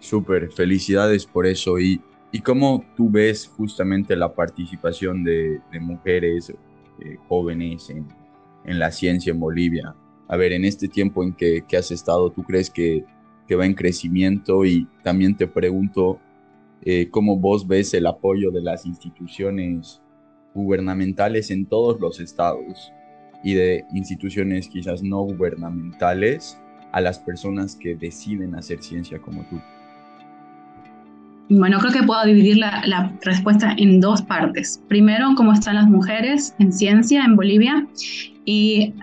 Súper, 0.00 0.50
felicidades 0.50 1.26
por 1.26 1.44
eso 1.46 1.78
y, 1.78 2.00
y 2.32 2.40
cómo 2.40 2.82
tú 2.96 3.10
ves 3.10 3.52
justamente 3.58 4.16
la 4.16 4.34
participación 4.34 5.22
de, 5.22 5.60
mujeres 5.78 6.48
eh, 6.48 7.18
jóvenes 7.28 7.90
en, 7.90 8.08
en, 8.64 8.78
la 8.78 8.90
ciencia 8.90 9.32
en 9.32 9.38
Bolivia. 9.38 9.94
A 10.28 10.36
ver, 10.38 10.52
en 10.52 10.64
este 10.64 10.88
tiempo 10.88 11.22
en 11.22 11.34
que, 11.34 11.62
que 11.68 11.76
has 11.76 11.90
estado, 11.90 12.30
¿tú 12.30 12.42
crees 12.42 12.70
que, 12.70 13.04
que, 13.46 13.54
va 13.54 13.66
en 13.66 13.74
crecimiento? 13.74 14.64
Y 14.64 14.88
también 15.04 15.36
te 15.36 15.46
pregunto, 15.46 16.20
¿cómo 17.10 17.36
vos 17.36 17.68
ves 17.68 17.92
el 17.92 18.06
apoyo 18.06 18.50
de 18.50 18.62
las 18.62 18.86
instituciones 18.86 20.00
gubernamentales 20.56 21.50
en 21.52 21.66
todos 21.66 22.00
los 22.00 22.18
estados 22.18 22.92
y 23.44 23.54
de 23.54 23.84
instituciones 23.94 24.68
quizás 24.68 25.02
no 25.02 25.20
gubernamentales 25.20 26.58
a 26.92 27.00
las 27.00 27.18
personas 27.18 27.76
que 27.76 27.94
deciden 27.94 28.56
hacer 28.56 28.82
ciencia 28.82 29.20
como 29.20 29.44
tú? 29.44 29.60
Bueno, 31.48 31.78
creo 31.78 31.92
que 31.92 32.02
puedo 32.02 32.24
dividir 32.24 32.56
la, 32.56 33.12
respuesta 33.22 33.74
en 33.76 34.00
dos 34.00 34.22
partes. 34.22 34.82
Primero, 34.88 35.34
cómo 35.36 35.52
están 35.52 35.76
las 35.76 35.86
mujeres 35.86 36.56
en 36.58 36.72
ciencia 36.72 37.24
en 37.24 37.36
Bolivia. 37.36 37.86
Y 38.44 38.94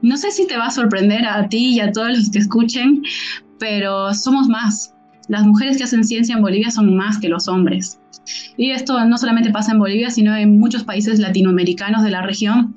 no 0.00 0.16
sé 0.16 0.32
si 0.32 0.46
te 0.48 0.56
va 0.56 0.66
a 0.66 0.70
sorprender 0.70 1.24
a 1.24 1.48
ti 1.48 1.74
y 1.76 1.80
a 1.80 1.92
todos 1.92 2.08
los 2.08 2.30
que 2.30 2.40
escuchen, 2.40 3.02
pero 3.60 4.12
somos 4.14 4.48
más. 4.48 4.91
Las 5.28 5.44
mujeres 5.46 5.76
que 5.76 5.84
hacen 5.84 6.04
ciencia 6.04 6.34
en 6.34 6.42
Bolivia 6.42 6.70
son 6.70 6.96
más 6.96 7.18
que 7.18 7.28
los 7.28 7.48
hombres. 7.48 8.00
Y 8.56 8.70
esto 8.70 9.04
no 9.04 9.16
solamente 9.18 9.50
pasa 9.50 9.72
en 9.72 9.78
Bolivia, 9.78 10.10
sino 10.10 10.34
en 10.36 10.58
muchos 10.58 10.84
países 10.84 11.18
latinoamericanos 11.18 12.02
de 12.02 12.10
la 12.10 12.22
región. 12.22 12.74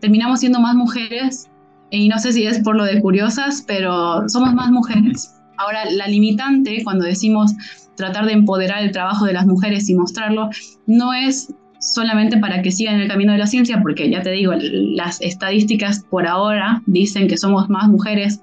Terminamos 0.00 0.40
siendo 0.40 0.60
más 0.60 0.74
mujeres, 0.74 1.48
y 1.92 2.08
no 2.08 2.18
sé 2.18 2.32
si 2.32 2.44
es 2.46 2.58
por 2.60 2.74
lo 2.74 2.84
de 2.84 3.00
curiosas, 3.00 3.62
pero 3.66 4.26
somos 4.28 4.54
más 4.54 4.70
mujeres. 4.70 5.34
Ahora, 5.58 5.84
la 5.90 6.08
limitante, 6.08 6.82
cuando 6.82 7.04
decimos 7.04 7.52
tratar 7.96 8.24
de 8.24 8.32
empoderar 8.32 8.82
el 8.82 8.92
trabajo 8.92 9.26
de 9.26 9.34
las 9.34 9.46
mujeres 9.46 9.90
y 9.90 9.94
mostrarlo, 9.94 10.48
no 10.86 11.12
es 11.12 11.54
solamente 11.78 12.38
para 12.38 12.62
que 12.62 12.72
sigan 12.72 12.98
el 12.98 13.08
camino 13.08 13.32
de 13.32 13.38
la 13.38 13.46
ciencia, 13.46 13.82
porque 13.82 14.08
ya 14.08 14.22
te 14.22 14.30
digo, 14.30 14.54
las 14.56 15.20
estadísticas 15.20 16.04
por 16.08 16.26
ahora 16.26 16.82
dicen 16.86 17.28
que 17.28 17.36
somos 17.36 17.68
más 17.68 17.88
mujeres. 17.88 18.42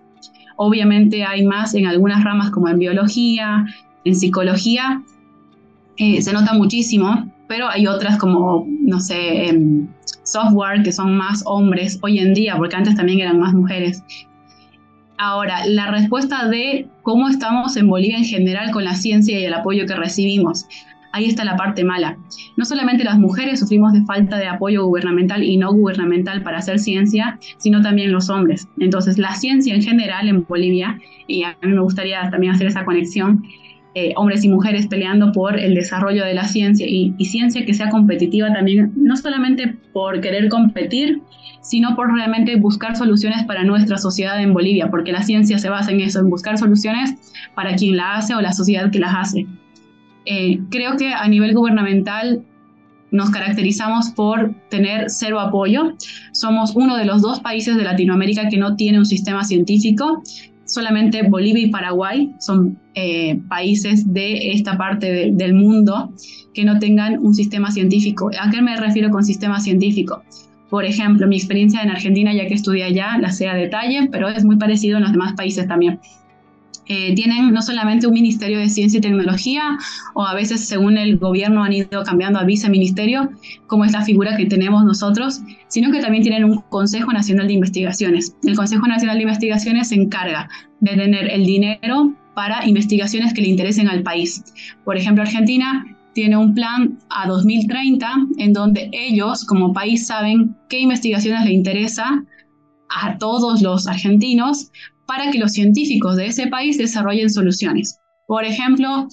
Obviamente 0.61 1.23
hay 1.23 1.45
más 1.45 1.73
en 1.73 1.85
algunas 1.85 2.21
ramas 2.21 2.51
como 2.51 2.67
en 2.67 2.79
biología, 2.79 3.65
en 4.03 4.13
psicología, 4.13 5.01
eh, 5.95 6.21
se 6.21 6.33
nota 6.33 6.51
muchísimo, 6.51 7.31
pero 7.47 7.69
hay 7.69 7.87
otras 7.87 8.17
como, 8.17 8.67
no 8.67 8.99
sé, 8.99 9.47
em, 9.47 9.87
software 10.23 10.83
que 10.83 10.91
son 10.91 11.15
más 11.15 11.43
hombres 11.45 11.97
hoy 12.01 12.19
en 12.19 12.33
día, 12.33 12.57
porque 12.57 12.75
antes 12.75 12.93
también 12.95 13.21
eran 13.21 13.39
más 13.39 13.53
mujeres. 13.53 14.03
Ahora, 15.17 15.65
la 15.65 15.91
respuesta 15.91 16.49
de 16.49 16.89
cómo 17.03 17.29
estamos 17.29 17.77
en 17.77 17.87
Bolivia 17.87 18.17
en 18.17 18.25
general 18.25 18.71
con 18.71 18.83
la 18.83 18.95
ciencia 18.95 19.39
y 19.39 19.45
el 19.45 19.53
apoyo 19.53 19.85
que 19.85 19.95
recibimos. 19.95 20.65
Ahí 21.11 21.25
está 21.25 21.43
la 21.43 21.55
parte 21.55 21.83
mala. 21.83 22.17
No 22.55 22.65
solamente 22.65 23.03
las 23.03 23.17
mujeres 23.17 23.59
sufrimos 23.59 23.93
de 23.93 24.03
falta 24.03 24.37
de 24.37 24.47
apoyo 24.47 24.85
gubernamental 24.85 25.43
y 25.43 25.57
no 25.57 25.73
gubernamental 25.73 26.43
para 26.43 26.59
hacer 26.59 26.79
ciencia, 26.79 27.39
sino 27.57 27.81
también 27.81 28.11
los 28.11 28.29
hombres. 28.29 28.67
Entonces, 28.79 29.17
la 29.17 29.33
ciencia 29.35 29.73
en 29.73 29.81
general 29.81 30.27
en 30.27 30.45
Bolivia, 30.45 30.99
y 31.27 31.43
a 31.43 31.57
mí 31.61 31.71
me 31.73 31.81
gustaría 31.81 32.29
también 32.29 32.53
hacer 32.53 32.67
esa 32.67 32.85
conexión, 32.85 33.43
eh, 33.95 34.13
hombres 34.15 34.43
y 34.43 34.49
mujeres 34.49 34.85
peleando 34.85 35.31
por 35.31 35.59
el 35.59 35.73
desarrollo 35.73 36.23
de 36.23 36.35
la 36.35 36.43
ciencia 36.43 36.85
y, 36.87 37.13
ciencia 37.25 37.65
que 37.65 37.73
sea 37.73 37.89
competitiva 37.89 38.53
también, 38.53 38.93
no 38.95 39.17
solamente 39.17 39.77
por 39.93 40.21
querer 40.21 40.47
competir, 40.47 41.23
sino 41.61 41.95
por 41.95 42.13
realmente 42.13 42.55
buscar 42.55 42.95
soluciones 42.95 43.43
para 43.45 43.63
nuestra 43.63 43.97
sociedad 43.97 44.39
en 44.41 44.53
Bolivia, 44.53 44.89
porque 44.91 45.11
la 45.11 45.23
ciencia 45.23 45.57
se 45.57 45.69
basa 45.69 45.91
en 45.91 46.01
eso, 46.01 46.19
en 46.19 46.29
buscar 46.29 46.59
soluciones 46.59 47.15
para 47.55 47.75
quien 47.75 47.97
la 47.97 48.17
hace 48.17 48.35
o 48.35 48.41
la 48.41 48.53
sociedad 48.53 48.91
que 48.91 48.99
las 48.99 49.15
hace. 49.15 49.47
Eh, 50.25 50.59
creo 50.69 50.97
que 50.97 51.13
a 51.13 51.27
nivel 51.27 51.53
gubernamental 51.53 52.43
nos 53.11 53.31
caracterizamos 53.31 54.09
por 54.11 54.53
tener 54.69 55.09
cero 55.09 55.39
apoyo. 55.39 55.93
Somos 56.31 56.75
uno 56.75 56.95
de 56.95 57.05
los 57.05 57.21
dos 57.21 57.39
países 57.39 57.75
de 57.75 57.83
Latinoamérica 57.83 58.49
que 58.49 58.57
no 58.57 58.75
tiene 58.75 58.99
un 58.99 59.05
sistema 59.05 59.43
científico 59.43 60.21
solamente 60.69 61.23
Bolivia 61.23 61.63
y 61.63 61.69
Paraguay 61.69 62.33
son 62.39 62.79
eh, 62.93 63.39
países 63.49 64.13
de 64.13 64.51
esta 64.51 64.77
parte 64.77 65.31
del 65.33 65.53
mundo 65.53 66.13
que 66.53 66.63
no 66.63 66.79
tengan 66.79 67.19
un 67.19 67.33
sistema 67.33 67.71
científico. 67.71 68.29
¿A 68.39 68.49
qué 68.49 68.61
me 68.61 68.77
refiero 68.77 69.09
con 69.09 69.23
sistema 69.23 69.59
científico? 69.59 70.23
Por 70.69 70.85
ejemplo, 70.85 71.27
mi 71.27 71.38
experiencia 71.38 71.81
en 71.81 71.89
Argentina, 71.89 72.31
ya 72.33 72.47
que 72.47 72.53
estudié 72.53 72.83
allá, 72.83 73.17
la 73.17 73.31
sé 73.31 73.49
a 73.49 73.55
detalle, 73.55 74.07
pero 74.11 74.29
es 74.29 74.45
muy 74.45 74.57
parecido 74.57 74.97
en 74.97 75.03
los 75.03 75.11
demás 75.11 75.33
países 75.33 75.67
también. 75.67 75.99
Eh, 76.91 77.13
tienen 77.13 77.51
no 77.51 77.62
solamente 77.62 78.08
un 78.08 78.13
Ministerio 78.13 78.58
de 78.58 78.67
Ciencia 78.67 78.98
y 78.98 79.01
Tecnología, 79.01 79.77
o 80.15 80.25
a 80.25 80.34
veces 80.34 80.67
según 80.67 80.98
el 80.98 81.17
gobierno 81.19 81.63
han 81.63 81.72
ido 81.72 82.03
cambiando 82.03 82.39
a 82.39 82.46
viceministerio, 82.46 83.29
como 83.67 83.86
es 83.86 83.91
la 83.91 84.01
figura 84.01 84.36
que 84.36 84.48
tenemos 84.48 84.84
nosotros, 84.84 85.41
sino 85.67 85.91
que 85.91 86.00
también 86.00 86.24
tienen 86.24 86.46
un 86.46 86.62
Consejo 86.69 87.13
Nacional 87.13 87.46
de 87.46 87.53
Investigaciones. 87.53 88.36
El 88.41 88.55
Consejo 88.55 88.88
Nacional 88.88 89.17
de 89.17 89.24
Investigaciones 89.24 89.89
se 89.89 89.96
encarga 89.96 90.50
de 90.79 90.96
tener 90.96 91.29
el 91.29 91.46
dinero 91.46 92.15
para 92.34 92.67
investigaciones 92.67 93.36
que 93.36 93.41
le 93.41 93.50
interesen 93.50 93.88
al 93.88 94.01
país. 94.01 94.43
Por 94.84 94.98
ejemplo, 94.98 95.22
Argentina 95.22 95.86
tiene 96.13 96.38
un 96.38 96.55
plan 96.55 96.98
a 97.12 97.27
2030 97.27 98.13
en 98.39 98.51
donde 98.51 98.89
ellos 98.93 99.46
como 99.46 99.74
país 99.74 100.08
saben 100.08 100.55
qué 100.69 100.79
investigaciones 100.79 101.46
le 101.46 101.53
interesa 101.53 102.25
a 102.89 103.17
todos 103.19 103.62
los 103.62 103.88
argentinos 103.88 104.72
para 105.09 105.31
que 105.31 105.39
los 105.39 105.53
científicos 105.53 106.17
de 106.17 106.27
ese 106.27 106.45
país 106.45 106.77
desarrollen 106.77 107.31
soluciones. 107.31 107.97
Por 108.27 108.45
ejemplo, 108.45 109.07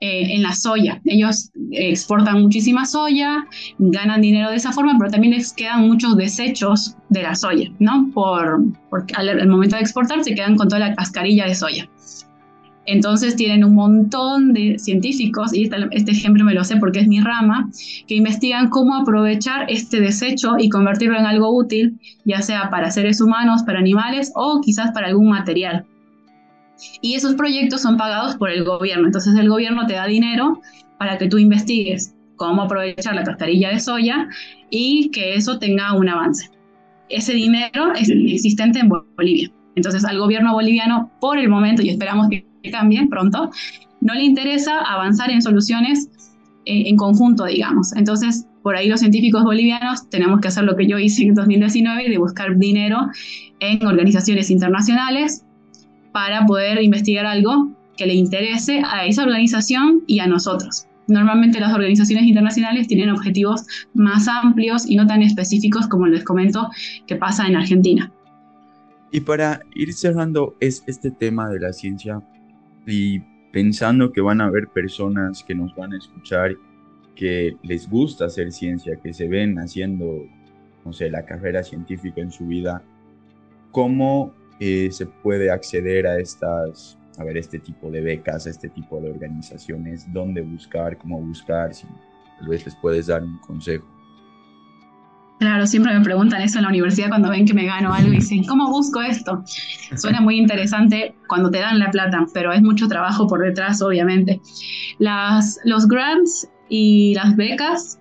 eh, 0.00 0.34
en 0.36 0.42
la 0.44 0.54
soya. 0.54 1.00
Ellos 1.04 1.50
exportan 1.72 2.42
muchísima 2.42 2.86
soya, 2.86 3.44
ganan 3.78 4.20
dinero 4.20 4.50
de 4.50 4.56
esa 4.56 4.70
forma, 4.70 4.96
pero 4.96 5.10
también 5.10 5.34
les 5.34 5.52
quedan 5.52 5.88
muchos 5.88 6.16
desechos 6.16 6.96
de 7.08 7.24
la 7.24 7.34
soya, 7.34 7.72
¿no? 7.80 8.08
Por, 8.14 8.62
porque 8.88 9.14
al, 9.16 9.48
momento 9.48 9.74
de 9.74 9.82
exportar 9.82 10.22
se 10.22 10.34
quedan 10.36 10.56
con 10.56 10.68
toda 10.68 10.78
la 10.78 10.94
cascarilla 10.94 11.46
de 11.46 11.56
soya. 11.56 11.90
Entonces 12.84 13.36
tienen 13.36 13.64
un 13.64 13.74
montón 13.74 14.52
de 14.52 14.78
científicos, 14.78 15.54
y 15.54 15.70
este 15.92 16.10
ejemplo 16.10 16.44
me 16.44 16.54
lo 16.54 16.64
sé 16.64 16.76
porque 16.76 17.00
es 17.00 17.08
mi 17.08 17.20
rama, 17.20 17.70
que 18.08 18.16
investigan 18.16 18.70
cómo 18.70 18.96
aprovechar 18.96 19.66
este 19.68 20.00
desecho 20.00 20.54
y 20.58 20.68
convertirlo 20.68 21.16
en 21.18 21.26
algo 21.26 21.56
útil, 21.56 21.98
ya 22.24 22.42
sea 22.42 22.70
para 22.70 22.90
seres 22.90 23.20
humanos, 23.20 23.62
para 23.62 23.78
animales 23.78 24.32
o 24.34 24.60
quizás 24.60 24.90
para 24.92 25.08
algún 25.08 25.28
material. 25.28 25.84
Y 27.00 27.14
esos 27.14 27.34
proyectos 27.34 27.82
son 27.82 27.96
pagados 27.96 28.34
por 28.36 28.50
el 28.50 28.64
gobierno. 28.64 29.06
Entonces 29.06 29.36
el 29.36 29.48
gobierno 29.48 29.86
te 29.86 29.94
da 29.94 30.06
dinero 30.06 30.60
para 30.98 31.18
que 31.18 31.28
tú 31.28 31.38
investigues 31.38 32.14
cómo 32.34 32.62
aprovechar 32.62 33.14
la 33.14 33.22
cascarilla 33.22 33.70
de 33.70 33.78
soya 33.78 34.28
y 34.70 35.10
que 35.10 35.34
eso 35.34 35.60
tenga 35.60 35.92
un 35.94 36.08
avance. 36.08 36.50
Ese 37.08 37.34
dinero 37.34 37.92
es 37.94 38.10
existente 38.10 38.80
en 38.80 38.88
Bolivia. 38.88 39.52
Entonces 39.76 40.04
al 40.04 40.18
gobierno 40.18 40.52
boliviano, 40.52 41.12
por 41.20 41.38
el 41.38 41.48
momento, 41.48 41.82
y 41.82 41.90
esperamos 41.90 42.28
que 42.28 42.44
cambie 42.70 43.06
pronto, 43.08 43.50
no 44.00 44.14
le 44.14 44.24
interesa 44.24 44.78
avanzar 44.80 45.30
en 45.30 45.42
soluciones 45.42 46.08
eh, 46.64 46.84
en 46.86 46.96
conjunto, 46.96 47.44
digamos. 47.46 47.94
Entonces, 47.96 48.46
por 48.62 48.76
ahí 48.76 48.88
los 48.88 49.00
científicos 49.00 49.42
bolivianos 49.42 50.08
tenemos 50.10 50.40
que 50.40 50.48
hacer 50.48 50.64
lo 50.64 50.76
que 50.76 50.86
yo 50.86 50.98
hice 50.98 51.24
en 51.24 51.34
2019, 51.34 52.08
de 52.08 52.18
buscar 52.18 52.56
dinero 52.56 53.08
en 53.60 53.84
organizaciones 53.86 54.50
internacionales 54.50 55.44
para 56.12 56.46
poder 56.46 56.80
investigar 56.82 57.26
algo 57.26 57.70
que 57.96 58.06
le 58.06 58.14
interese 58.14 58.82
a 58.84 59.06
esa 59.06 59.24
organización 59.24 60.02
y 60.06 60.20
a 60.20 60.26
nosotros. 60.26 60.86
Normalmente 61.08 61.58
las 61.58 61.74
organizaciones 61.74 62.26
internacionales 62.26 62.86
tienen 62.86 63.10
objetivos 63.10 63.66
más 63.92 64.28
amplios 64.28 64.88
y 64.88 64.96
no 64.96 65.06
tan 65.06 65.22
específicos 65.22 65.88
como 65.88 66.06
les 66.06 66.24
comento 66.24 66.70
que 67.06 67.16
pasa 67.16 67.46
en 67.46 67.56
Argentina. 67.56 68.12
Y 69.10 69.20
para 69.20 69.60
ir 69.74 69.92
cerrando 69.92 70.54
es 70.60 70.84
este 70.86 71.10
tema 71.10 71.50
de 71.50 71.60
la 71.60 71.72
ciencia 71.72 72.22
y 72.86 73.20
pensando 73.52 74.12
que 74.12 74.20
van 74.20 74.40
a 74.40 74.46
haber 74.46 74.68
personas 74.68 75.44
que 75.44 75.54
nos 75.54 75.74
van 75.74 75.92
a 75.92 75.98
escuchar 75.98 76.56
que 77.14 77.56
les 77.62 77.88
gusta 77.88 78.26
hacer 78.26 78.52
ciencia, 78.52 78.96
que 78.96 79.12
se 79.12 79.28
ven 79.28 79.58
haciendo, 79.58 80.26
no 80.84 80.92
sé, 80.92 81.10
la 81.10 81.24
carrera 81.24 81.62
científica 81.62 82.20
en 82.20 82.30
su 82.30 82.46
vida, 82.46 82.82
¿cómo 83.70 84.32
eh, 84.60 84.90
se 84.92 85.06
puede 85.06 85.50
acceder 85.50 86.06
a 86.06 86.18
estas, 86.18 86.98
a 87.18 87.24
ver, 87.24 87.36
este 87.36 87.58
tipo 87.58 87.90
de 87.90 88.00
becas, 88.00 88.46
a 88.46 88.50
este 88.50 88.68
tipo 88.68 89.00
de 89.00 89.10
organizaciones, 89.10 90.10
dónde 90.12 90.40
buscar, 90.40 90.96
cómo 90.98 91.20
buscar, 91.20 91.74
si 91.74 91.86
tal 92.38 92.48
vez 92.48 92.64
les 92.64 92.76
puedes 92.76 93.08
dar 93.08 93.22
un 93.22 93.38
consejo. 93.38 93.86
Claro, 95.42 95.66
siempre 95.66 95.92
me 95.92 96.04
preguntan 96.04 96.40
eso 96.40 96.58
en 96.58 96.62
la 96.62 96.68
universidad 96.68 97.08
cuando 97.08 97.28
ven 97.28 97.44
que 97.44 97.52
me 97.52 97.66
gano 97.66 97.92
algo 97.92 98.12
y 98.12 98.18
dicen, 98.18 98.44
¿cómo 98.44 98.70
busco 98.70 99.02
esto? 99.02 99.42
Suena 99.96 100.20
muy 100.20 100.38
interesante 100.38 101.16
cuando 101.26 101.50
te 101.50 101.58
dan 101.58 101.80
la 101.80 101.90
plata, 101.90 102.26
pero 102.32 102.52
es 102.52 102.62
mucho 102.62 102.86
trabajo 102.86 103.26
por 103.26 103.42
detrás, 103.42 103.82
obviamente. 103.82 104.40
Las, 105.00 105.58
los 105.64 105.88
grants 105.88 106.48
y 106.68 107.14
las 107.16 107.34
becas 107.34 107.98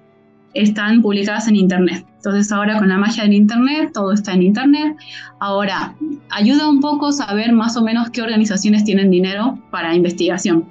están 0.53 1.01
publicadas 1.01 1.47
en 1.47 1.55
Internet. 1.55 2.05
Entonces 2.17 2.51
ahora 2.51 2.77
con 2.77 2.89
la 2.89 2.99
magia 2.99 3.23
del 3.23 3.33
Internet, 3.33 3.89
todo 3.91 4.11
está 4.13 4.33
en 4.33 4.43
Internet. 4.43 4.95
Ahora, 5.39 5.95
ayuda 6.29 6.69
un 6.69 6.79
poco 6.79 7.11
saber 7.11 7.53
más 7.53 7.75
o 7.75 7.81
menos 7.81 8.11
qué 8.11 8.21
organizaciones 8.21 8.83
tienen 8.83 9.09
dinero 9.09 9.57
para 9.71 9.95
investigación. 9.95 10.69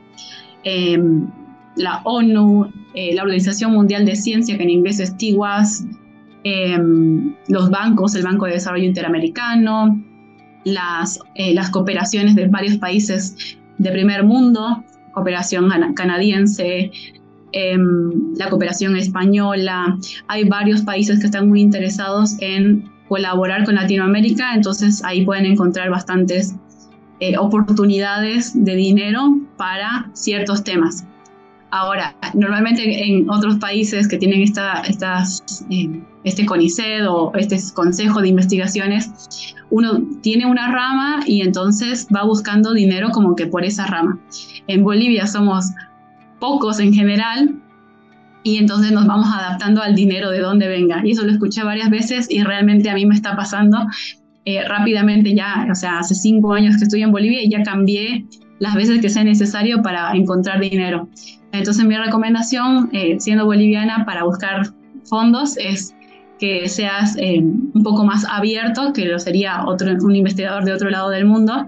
Em, 0.62 1.26
la 1.74 2.00
ONU, 2.04 2.70
eh, 2.94 3.12
la 3.16 3.22
Organización 3.22 3.72
Mundial 3.72 4.04
de 4.06 4.14
Ciencia, 4.14 4.56
que 4.56 4.62
en 4.62 4.70
inglés 4.70 5.00
es 5.00 5.16
TIWAS, 5.16 5.84
em, 6.44 7.34
los 7.48 7.70
bancos, 7.70 8.14
el 8.14 8.22
Banco 8.22 8.46
de 8.46 8.52
Desarrollo 8.52 8.84
Interamericano, 8.84 10.02
las, 10.64 11.20
eh, 11.34 11.54
las 11.54 11.70
cooperaciones 11.70 12.34
de 12.34 12.48
varios 12.48 12.76
países 12.76 13.58
de 13.78 13.90
primer 13.90 14.24
mundo, 14.24 14.84
cooperación 15.12 15.70
canadiense, 15.94 16.90
Em, 17.52 18.34
la 18.36 18.48
cooperación 18.48 18.96
española. 18.96 19.98
Hay 20.28 20.44
varios 20.44 20.82
países 20.82 21.18
que 21.18 21.26
están 21.26 21.48
muy 21.48 21.60
interesados 21.60 22.36
en 22.40 22.88
colaborar 23.08 23.64
con 23.64 23.74
Latinoamérica, 23.74 24.54
entonces 24.54 25.02
ahí 25.04 25.24
pueden 25.24 25.46
encontrar 25.46 25.90
bastantes 25.90 26.54
eh, 27.18 27.36
oportunidades 27.36 28.52
de 28.54 28.76
dinero 28.76 29.40
para 29.56 30.08
ciertos 30.12 30.62
temas. 30.62 31.04
Ahora, 31.72 32.16
normalmente 32.34 33.04
en 33.04 33.30
otros 33.30 33.56
países 33.56 34.08
que 34.08 34.18
tienen 34.18 34.42
esta, 34.42 34.80
estas, 34.80 35.64
eh, 35.70 36.00
este 36.24 36.44
CONICET 36.44 37.06
o 37.08 37.32
este 37.34 37.58
Consejo 37.74 38.20
de 38.20 38.28
Investigaciones, 38.28 39.54
uno 39.70 40.00
tiene 40.22 40.46
una 40.46 40.72
rama 40.72 41.20
y 41.26 41.42
entonces 41.42 42.08
va 42.14 42.24
buscando 42.24 42.72
dinero 42.72 43.10
como 43.10 43.36
que 43.36 43.46
por 43.46 43.64
esa 43.64 43.86
rama. 43.86 44.18
En 44.66 44.82
Bolivia 44.82 45.26
somos 45.26 45.66
pocos 46.40 46.80
en 46.80 46.92
general, 46.92 47.60
y 48.42 48.56
entonces 48.56 48.92
nos 48.92 49.06
vamos 49.06 49.28
adaptando 49.28 49.82
al 49.82 49.94
dinero 49.94 50.30
de 50.30 50.40
donde 50.40 50.68
venga. 50.68 51.02
Y 51.04 51.12
eso 51.12 51.24
lo 51.24 51.32
escuché 51.32 51.62
varias 51.62 51.90
veces 51.90 52.26
y 52.30 52.42
realmente 52.42 52.88
a 52.90 52.94
mí 52.94 53.04
me 53.06 53.14
está 53.14 53.36
pasando 53.36 53.78
eh, 54.44 54.66
rápidamente 54.66 55.34
ya, 55.34 55.66
o 55.70 55.74
sea, 55.74 55.98
hace 55.98 56.14
cinco 56.14 56.54
años 56.54 56.76
que 56.78 56.84
estoy 56.84 57.02
en 57.02 57.12
Bolivia 57.12 57.42
y 57.42 57.50
ya 57.50 57.62
cambié 57.62 58.24
las 58.60 58.76
veces 58.76 59.00
que 59.00 59.08
sea 59.08 59.24
necesario 59.24 59.82
para 59.82 60.12
encontrar 60.12 60.60
dinero. 60.60 61.08
Entonces 61.50 61.84
mi 61.84 61.96
recomendación, 61.96 62.90
eh, 62.92 63.18
siendo 63.18 63.44
boliviana, 63.44 64.04
para 64.06 64.22
buscar 64.22 64.72
fondos 65.04 65.56
es 65.56 65.92
que 66.38 66.68
seas 66.68 67.16
eh, 67.18 67.40
un 67.40 67.82
poco 67.82 68.04
más 68.04 68.24
abierto, 68.24 68.92
que 68.92 69.06
lo 69.06 69.18
sería 69.18 69.64
otro, 69.66 69.90
un 70.00 70.14
investigador 70.14 70.64
de 70.64 70.72
otro 70.72 70.88
lado 70.88 71.10
del 71.10 71.24
mundo, 71.24 71.66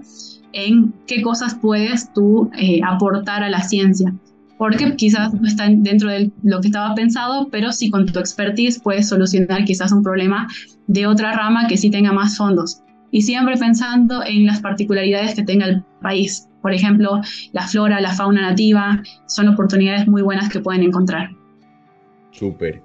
en 0.53 0.93
qué 1.05 1.21
cosas 1.21 1.55
puedes 1.55 2.13
tú 2.13 2.49
aportar 2.83 3.43
a 3.43 3.49
la 3.49 3.63
ciencia 3.63 4.13
porque 4.63 4.95
quizás 4.95 5.33
no 5.33 5.45
están 5.45 5.83
dentro 5.83 6.09
de 6.09 6.31
lo 6.43 6.61
que 6.61 6.67
estaba 6.67 6.95
pensado, 6.95 7.49
pero 7.51 7.73
sí 7.73 7.89
con 7.89 8.05
tu 8.05 8.17
expertise 8.19 8.79
puedes 8.79 9.09
solucionar 9.09 9.65
quizás 9.65 9.91
un 9.91 10.03
problema 10.03 10.47
de 10.87 11.05
otra 11.05 11.33
rama 11.33 11.67
que 11.67 11.75
sí 11.75 11.89
tenga 11.89 12.13
más 12.13 12.37
fondos. 12.37 12.81
Y 13.13 13.21
siempre 13.21 13.55
pensando 13.57 14.23
en 14.25 14.47
las 14.47 14.59
particularidades 14.59 15.35
que 15.35 15.43
tenga 15.43 15.67
el 15.67 15.83
país. 16.01 16.49
Por 16.63 16.73
ejemplo, 16.73 17.21
la 17.51 17.67
flora, 17.67 18.01
la 18.01 18.11
fauna 18.11 18.41
nativa, 18.41 19.03
son 19.27 19.49
oportunidades 19.49 20.07
muy 20.07 20.23
buenas 20.23 20.51
que 20.51 20.59
pueden 20.59 20.81
encontrar. 20.81 21.29
Súper. 22.31 22.81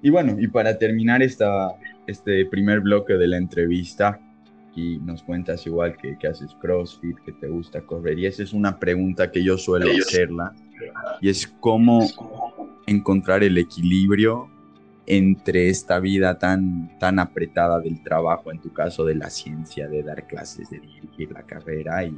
Y 0.00 0.10
bueno, 0.10 0.36
y 0.38 0.46
para 0.46 0.78
terminar 0.78 1.24
esta, 1.24 1.70
este 2.06 2.46
primer 2.46 2.82
bloque 2.82 3.14
de 3.14 3.26
la 3.26 3.36
entrevista, 3.36 4.20
y 4.76 4.98
nos 4.98 5.24
cuentas 5.24 5.66
igual 5.66 5.96
que, 5.96 6.16
que, 6.18 6.28
haces 6.28 6.54
CrossFit, 6.60 7.16
que 7.24 7.32
te 7.32 7.48
gusta 7.48 7.80
correr. 7.80 8.16
Y 8.20 8.26
esa 8.26 8.44
es 8.44 8.52
una 8.52 8.78
pregunta 8.78 9.32
que 9.32 9.42
yo 9.42 9.58
suelo 9.58 9.90
hacerla 9.90 10.52
y 11.20 11.30
es 11.30 11.48
cómo 11.58 12.06
encontrar 12.86 13.42
el 13.42 13.58
equilibrio 13.58 14.48
entre 15.06 15.68
esta 15.68 15.98
vida 16.00 16.38
tan, 16.38 16.98
tan 16.98 17.18
apretada 17.18 17.80
del 17.80 18.02
trabajo, 18.02 18.50
en 18.50 18.60
tu 18.60 18.72
caso 18.72 19.04
de 19.04 19.14
la 19.14 19.30
ciencia, 19.30 19.88
de 19.88 20.02
dar 20.02 20.26
clases, 20.26 20.70
de 20.70 20.80
dirigir 20.80 21.30
la 21.32 21.42
carrera 21.42 22.04
y 22.04 22.14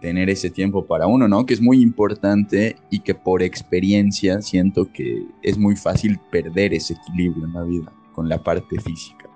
tener 0.00 0.30
ese 0.30 0.50
tiempo 0.50 0.86
para 0.86 1.06
uno, 1.06 1.28
¿no? 1.28 1.44
Que 1.44 1.54
es 1.54 1.60
muy 1.60 1.80
importante 1.82 2.76
y 2.90 3.00
que 3.00 3.14
por 3.14 3.42
experiencia 3.42 4.40
siento 4.40 4.90
que 4.92 5.26
es 5.42 5.58
muy 5.58 5.76
fácil 5.76 6.18
perder 6.30 6.72
ese 6.72 6.94
equilibrio 6.94 7.44
en 7.44 7.52
la 7.52 7.62
vida 7.62 7.92
con 8.14 8.28
la 8.28 8.42
parte 8.42 8.80
física. 8.80 9.28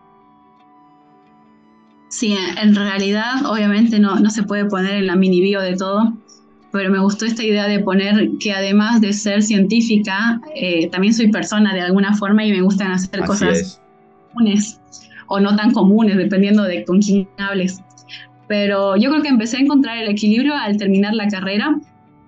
Sí, 2.09 2.37
en 2.63 2.75
realidad 2.75 3.45
obviamente 3.45 3.99
no, 3.99 4.21
no 4.21 4.31
se 4.31 4.45
puede 4.45 4.65
poner 4.67 4.95
en 4.95 5.07
la 5.09 5.17
mini 5.17 5.41
bio 5.41 5.61
de 5.61 5.77
todo, 5.77 6.17
pero 6.75 6.91
me 6.91 6.99
gustó 6.99 7.25
esta 7.25 7.45
idea 7.45 7.69
de 7.69 7.79
poner 7.79 8.31
que 8.41 8.53
además 8.53 9.01
de 9.01 9.13
ser 9.13 9.45
científica, 9.45 10.41
eh, 10.57 10.91
también 10.91 11.15
soy 11.15 11.31
persona 11.31 11.73
de 11.73 11.81
alguna 11.81 12.17
forma 12.17 12.45
y 12.45 12.51
me 12.51 12.63
gustan 12.63 12.91
hacer 12.91 13.21
cosas 13.21 13.81
comunes 14.33 14.81
o 15.29 15.39
no 15.39 15.55
tan 15.55 15.71
comunes, 15.71 16.17
dependiendo 16.17 16.65
de 16.65 16.85
con 16.85 17.01
quién 17.01 17.29
hables. 17.39 17.81
Pero 18.49 18.97
yo 18.97 19.09
creo 19.09 19.23
que 19.23 19.29
empecé 19.29 19.59
a 19.59 19.61
encontrar 19.61 19.99
el 19.99 20.09
equilibrio 20.09 20.53
al 20.57 20.77
terminar 20.77 21.15
la 21.15 21.29
carrera 21.29 21.79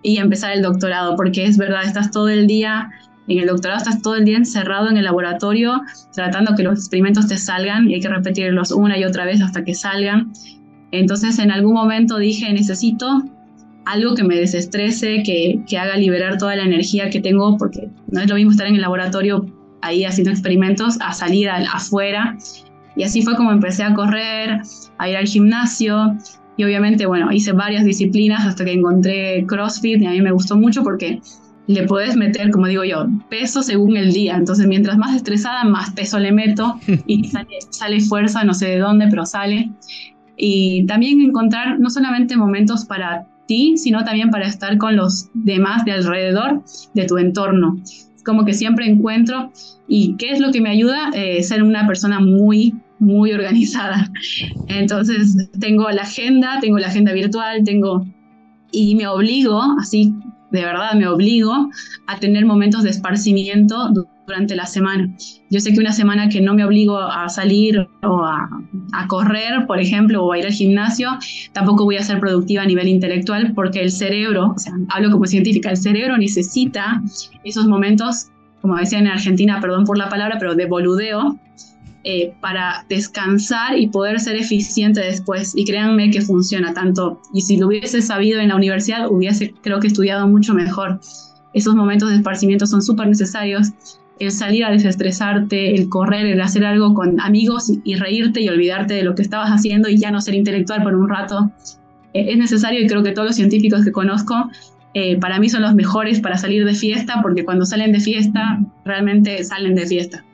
y 0.03 0.19
empezar 0.19 0.53
el 0.53 0.63
doctorado, 0.63 1.17
porque 1.17 1.45
es 1.45 1.59
verdad, 1.59 1.83
estás 1.85 2.13
todo 2.13 2.29
el 2.29 2.47
día, 2.47 2.89
en 3.27 3.41
el 3.41 3.49
doctorado 3.49 3.79
estás 3.79 4.01
todo 4.01 4.15
el 4.15 4.25
día 4.25 4.37
encerrado 4.37 4.89
en 4.89 4.97
el 4.97 5.07
laboratorio, 5.07 5.83
tratando 6.15 6.55
que 6.55 6.63
los 6.63 6.79
experimentos 6.79 7.27
te 7.27 7.37
salgan 7.37 7.91
y 7.91 7.95
hay 7.95 8.01
que 8.01 8.09
repetirlos 8.09 8.71
una 8.71 8.97
y 8.97 9.03
otra 9.03 9.25
vez 9.25 9.43
hasta 9.43 9.65
que 9.65 9.75
salgan. 9.75 10.33
Entonces 10.93 11.41
en 11.41 11.51
algún 11.51 11.75
momento 11.75 12.17
dije, 12.19 12.53
necesito 12.53 13.25
algo 13.87 14.15
que 14.15 14.25
me 14.25 14.37
desestrese, 14.37 15.23
que, 15.23 15.61
que, 15.67 15.79
haga 15.79 15.97
liberar 15.97 16.39
toda 16.39 16.57
la 16.57 16.65
energía 16.65 17.09
que 17.09 17.21
tengo, 17.21 17.57
porque 17.57 17.89
no 18.11 18.21
es 18.21 18.29
lo 18.29 18.35
mismo 18.35 18.51
estar 18.51 18.67
en 18.67 18.75
el 18.75 18.83
laboratorio 18.83 19.47
ahí 19.81 20.05
haciendo 20.05 20.33
experimentos 20.33 20.99
a 21.01 21.13
salir 21.13 21.49
afuera. 21.49 22.37
Y 22.97 23.05
así 23.05 23.23
fue 23.23 23.37
como 23.37 23.53
empecé 23.53 23.85
a 23.85 23.95
correr, 23.95 24.61
a 24.99 25.09
ir 25.09 25.17
al 25.17 25.27
gimnasio. 25.27 26.17
y 26.57 26.65
obviamente, 26.65 27.07
bueno, 27.07 27.31
hice 27.31 27.53
varias 27.53 27.85
disciplinas 27.85 28.47
hasta 28.47 28.65
que 28.65 28.73
encontré 28.73 29.45
CrossFit 29.47 30.01
y 30.01 30.07
a 30.07 30.11
mí 30.11 30.21
me 30.21 30.33
gustó 30.33 30.57
mucho 30.57 30.83
porque 30.83 31.21
le 31.69 31.83
puedes 31.85 32.17
meter, 32.17 32.51
como 32.51 32.67
digo 32.67 32.85
yo, 32.85 33.07
peso 33.29 33.63
según 33.63 33.97
el 33.97 34.13
día. 34.13 34.37
Entonces, 34.37 34.67
mientras 34.67 34.97
más 34.97 35.15
estresada, 35.15 35.65
más 35.65 35.91
peso 35.91 36.19
le 36.19 36.33
meto 36.33 36.81
y 37.07 37.25
sale, 37.29 37.59
sale 37.71 38.01
fuerza, 38.01 38.43
no 38.43 38.55
sé 38.55 38.67
de 38.67 38.79
dónde, 38.79 39.07
pero 39.09 39.27
sale. 39.27 39.71
Y 40.37 40.87
también 40.87 41.21
encontrar 41.21 41.79
no 41.79 41.91
solamente 41.91 42.37
momentos 42.37 42.85
para 42.85 43.27
ti, 43.47 43.77
sino 43.77 44.05
también 44.05 44.31
para 44.31 44.47
estar 44.47 44.77
con 44.79 44.97
los 44.97 45.29
demás 45.35 45.85
de 45.85 45.93
alrededor 45.93 46.63
de 46.95 47.07
tu 47.07 47.19
entorno. 47.19 47.81
Como 48.25 48.45
que 48.45 48.55
siempre 48.55 48.87
encuentro, 48.87 49.53
¿y 49.87 50.17
qué 50.17 50.33
es 50.33 50.41
lo 50.41 50.51
que 50.51 50.61
me 50.61 50.71
ayuda? 50.71 51.11
Eh, 51.15 51.43
ser 51.43 51.63
una 51.63 51.87
persona 51.87 52.19
muy, 52.21 52.75
muy 52.99 53.33
organizada. 53.33 54.11
Entonces, 54.69 55.51
tengo 55.61 55.89
la 55.91 56.03
agenda, 56.03 56.59
tengo 56.61 56.79
la 56.79 56.89
agenda 56.89 57.13
virtual, 57.13 57.63
tengo, 57.65 58.05
y 58.73 58.97
me 58.97 59.07
obligo, 59.07 59.63
así 59.81 60.13
de 60.51 60.65
verdad 60.65 60.95
me 60.95 61.07
obligo 61.09 61.71
a 62.07 62.19
tener 62.19 62.47
momentos 62.47 62.83
de 62.83 62.91
esparcimiento 62.91 63.91
durante 64.27 64.57
la 64.57 64.67
semana. 64.67 65.15
Yo 65.51 65.61
sé 65.61 65.73
que 65.73 65.81
una 65.81 65.93
semana 65.93 66.29
que 66.29 66.41
no 66.41 66.55
me 66.55 66.65
obligo 66.65 66.99
a 66.99 67.29
salir 67.29 67.87
o 68.11 68.25
a, 68.25 68.49
correr, 69.09 69.67
por 69.67 69.81
ejemplo, 69.81 70.25
o 70.25 70.33
a 70.33 70.39
ir 70.39 70.47
al 70.47 70.53
gimnasio, 70.53 71.11
tampoco 71.53 71.85
voy 71.85 71.97
a 71.97 72.03
ser 72.03 72.21
productiva 72.21 72.63
a 72.63 72.67
nivel 72.67 72.89
intelectual 72.89 73.53
porque 73.55 73.81
el 73.81 73.91
cerebro, 73.91 74.53
o 74.57 74.59
sea, 74.59 74.73
hablo 74.89 75.11
como 75.11 75.27
científica, 75.27 75.71
el 75.71 75.77
cerebro 75.77 76.17
necesita 76.17 77.03
esos 77.45 77.67
momentos, 77.67 78.29
como 78.63 78.77
decía 78.77 78.99
en 78.99 79.09
Argentina, 79.09 79.61
perdón 79.61 79.85
por 79.85 79.99
la 79.99 80.09
palabra, 80.09 80.37
pero 80.39 80.55
de 80.55 80.67
boludeo, 80.67 81.39
eh, 82.09 82.33
para 82.41 82.87
descansar 82.89 83.77
y 83.77 83.89
poder 83.89 84.21
ser 84.21 84.37
eficiente 84.37 85.01
después. 85.01 85.55
Y 85.57 85.65
créanme 85.65 86.09
que 86.13 86.21
funciona 86.21 86.73
tanto. 86.73 87.21
Y 87.35 87.41
si 87.41 87.57
lo 87.57 87.67
hubiese 87.67 88.01
sabido 88.01 88.39
en 88.39 88.51
la 88.51 88.55
universidad, 88.55 89.11
hubiese 89.11 89.53
creo 89.61 89.81
que 89.81 89.89
estudiado 89.89 90.29
mucho 90.29 90.55
mejor. 90.55 91.01
Esos 91.53 91.75
momentos 91.75 92.11
de 92.11 92.17
esparcimiento 92.17 92.65
son 92.65 92.81
súper 92.81 93.09
necesarios. 93.09 93.73
El 94.19 94.31
salir 94.31 94.65
a 94.65 94.71
desestresarte, 94.71 95.75
el 95.75 95.89
correr, 95.89 96.27
el 96.27 96.41
hacer 96.41 96.65
algo 96.65 96.95
con 96.95 97.21
amigos 97.21 97.71
y, 97.85 97.95
reírte 97.97 98.41
y 98.41 98.49
olvidarte 98.49 98.95
de 98.95 99.03
lo 99.03 99.15
que 99.15 99.23
estabas 99.23 99.51
haciendo 99.51 99.89
y 99.89 99.99
ya 99.99 100.11
no 100.11 100.21
ser 100.21 100.35
intelectual 100.35 100.83
por 100.83 100.95
un 100.95 101.09
rato. 101.09 101.51
Eh, 102.15 102.33
es 102.33 102.39
necesario 102.39 102.81
y 102.81 102.87
creo 102.87 103.03
que 103.03 103.13
todos 103.13 103.29
los 103.29 103.37
científicos 103.37 103.85
que 103.85 103.93
conozco 103.93 104.51
eh, 104.95 105.19
para 105.19 105.39
mí 105.39 105.51
son 105.51 105.61
los 105.61 105.75
mejores 105.75 106.21
para 106.21 106.39
salir 106.39 106.65
de 106.65 106.75
fiesta 106.75 107.21
porque 107.23 107.45
cuando 107.45 107.67
salen 107.67 107.93
de 107.93 108.01
fiesta 108.01 108.61
realmente 108.85 109.45
salen 109.45 109.75
de 109.75 109.87
fiesta. 109.87 110.25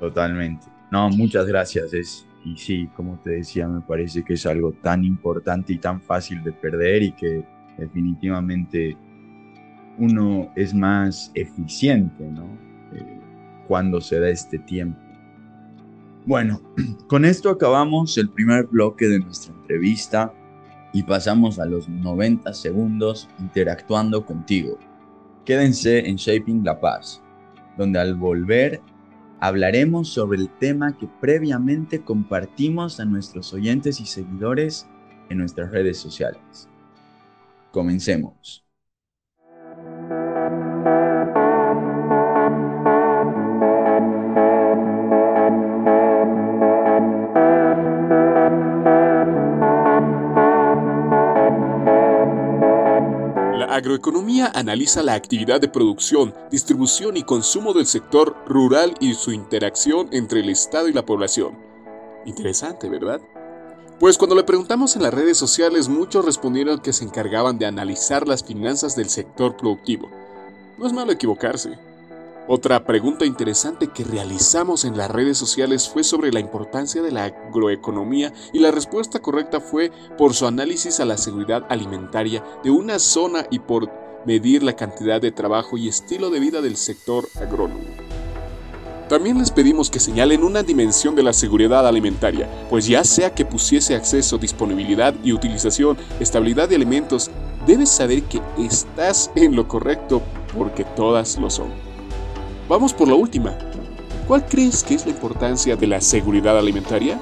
Totalmente. 0.00 0.66
No, 0.90 1.08
muchas 1.10 1.46
gracias. 1.46 1.94
Es, 1.94 2.26
y 2.44 2.56
sí, 2.56 2.88
como 2.96 3.18
te 3.20 3.30
decía, 3.30 3.68
me 3.68 3.80
parece 3.80 4.24
que 4.24 4.34
es 4.34 4.46
algo 4.46 4.72
tan 4.72 5.04
importante 5.04 5.72
y 5.72 5.78
tan 5.78 6.00
fácil 6.00 6.42
de 6.42 6.52
perder 6.52 7.04
y 7.04 7.12
que 7.12 7.44
definitivamente 7.78 8.96
uno 9.98 10.50
es 10.56 10.74
más 10.74 11.30
eficiente, 11.34 12.24
¿no? 12.24 12.44
Eh, 12.92 13.20
cuando 13.66 14.00
se 14.00 14.20
da 14.20 14.28
este 14.28 14.58
tiempo. 14.58 15.00
Bueno, 16.26 16.60
con 17.08 17.24
esto 17.24 17.50
acabamos 17.50 18.18
el 18.18 18.28
primer 18.30 18.66
bloque 18.66 19.06
de 19.06 19.20
nuestra 19.20 19.54
entrevista 19.54 20.32
y 20.92 21.02
pasamos 21.02 21.58
a 21.58 21.66
los 21.66 21.88
90 21.88 22.52
segundos 22.54 23.28
interactuando 23.38 24.24
contigo. 24.24 24.78
Quédense 25.44 26.08
en 26.08 26.16
Shaping 26.16 26.64
La 26.64 26.80
Paz, 26.80 27.22
donde 27.76 28.00
al 28.00 28.14
volver 28.14 28.80
hablaremos 29.40 30.08
sobre 30.08 30.40
el 30.40 30.48
tema 30.58 30.96
que 30.96 31.08
previamente 31.20 32.02
compartimos 32.02 32.98
a 32.98 33.04
nuestros 33.04 33.52
oyentes 33.52 34.00
y 34.00 34.06
seguidores 34.06 34.88
en 35.28 35.38
nuestras 35.38 35.70
redes 35.70 35.98
sociales. 35.98 36.68
Comencemos. 37.70 38.65
Agroeconomía 53.76 54.50
analiza 54.54 55.02
la 55.02 55.14
actividad 55.14 55.60
de 55.60 55.68
producción, 55.68 56.34
distribución 56.50 57.16
y 57.16 57.22
consumo 57.22 57.72
del 57.72 57.86
sector 57.86 58.36
rural 58.46 58.94
y 59.00 59.14
su 59.14 59.32
interacción 59.32 60.08
entre 60.12 60.40
el 60.40 60.50
Estado 60.50 60.88
y 60.88 60.92
la 60.92 61.06
población. 61.06 61.56
Interesante, 62.24 62.88
¿verdad? 62.88 63.20
Pues 64.00 64.18
cuando 64.18 64.34
le 64.34 64.44
preguntamos 64.44 64.96
en 64.96 65.02
las 65.02 65.14
redes 65.14 65.38
sociales, 65.38 65.88
muchos 65.88 66.24
respondieron 66.24 66.80
que 66.80 66.92
se 66.92 67.04
encargaban 67.04 67.58
de 67.58 67.66
analizar 67.66 68.26
las 68.28 68.44
finanzas 68.44 68.96
del 68.96 69.08
sector 69.08 69.56
productivo. 69.56 70.10
No 70.76 70.86
es 70.86 70.92
malo 70.92 71.12
equivocarse. 71.12 71.78
Otra 72.48 72.84
pregunta 72.84 73.26
interesante 73.26 73.88
que 73.88 74.04
realizamos 74.04 74.84
en 74.84 74.96
las 74.96 75.10
redes 75.10 75.36
sociales 75.36 75.88
fue 75.88 76.04
sobre 76.04 76.30
la 76.30 76.38
importancia 76.38 77.02
de 77.02 77.10
la 77.10 77.24
agroeconomía 77.24 78.32
y 78.52 78.60
la 78.60 78.70
respuesta 78.70 79.18
correcta 79.18 79.60
fue 79.60 79.90
por 80.16 80.32
su 80.32 80.46
análisis 80.46 81.00
a 81.00 81.04
la 81.04 81.18
seguridad 81.18 81.66
alimentaria 81.68 82.44
de 82.62 82.70
una 82.70 83.00
zona 83.00 83.46
y 83.50 83.58
por 83.58 83.90
medir 84.26 84.62
la 84.62 84.74
cantidad 84.74 85.20
de 85.20 85.32
trabajo 85.32 85.76
y 85.76 85.88
estilo 85.88 86.30
de 86.30 86.38
vida 86.38 86.60
del 86.60 86.76
sector 86.76 87.28
agrónomo. 87.34 87.82
También 89.08 89.38
les 89.38 89.50
pedimos 89.50 89.90
que 89.90 89.98
señalen 89.98 90.44
una 90.44 90.62
dimensión 90.62 91.16
de 91.16 91.24
la 91.24 91.32
seguridad 91.32 91.84
alimentaria, 91.84 92.48
pues 92.70 92.86
ya 92.86 93.02
sea 93.02 93.34
que 93.34 93.44
pusiese 93.44 93.96
acceso, 93.96 94.38
disponibilidad 94.38 95.14
y 95.24 95.32
utilización, 95.32 95.96
estabilidad 96.20 96.68
de 96.68 96.76
alimentos, 96.76 97.28
debes 97.66 97.88
saber 97.88 98.22
que 98.22 98.40
estás 98.58 99.32
en 99.34 99.56
lo 99.56 99.66
correcto 99.66 100.22
porque 100.56 100.84
todas 100.84 101.38
lo 101.38 101.50
son. 101.50 101.85
Vamos 102.68 102.92
por 102.92 103.08
la 103.08 103.14
última. 103.14 103.56
¿Cuál 104.26 104.44
crees 104.46 104.82
que 104.82 104.94
es 104.94 105.06
la 105.06 105.12
importancia 105.12 105.76
de 105.76 105.86
la 105.86 106.00
seguridad 106.00 106.58
alimentaria? 106.58 107.20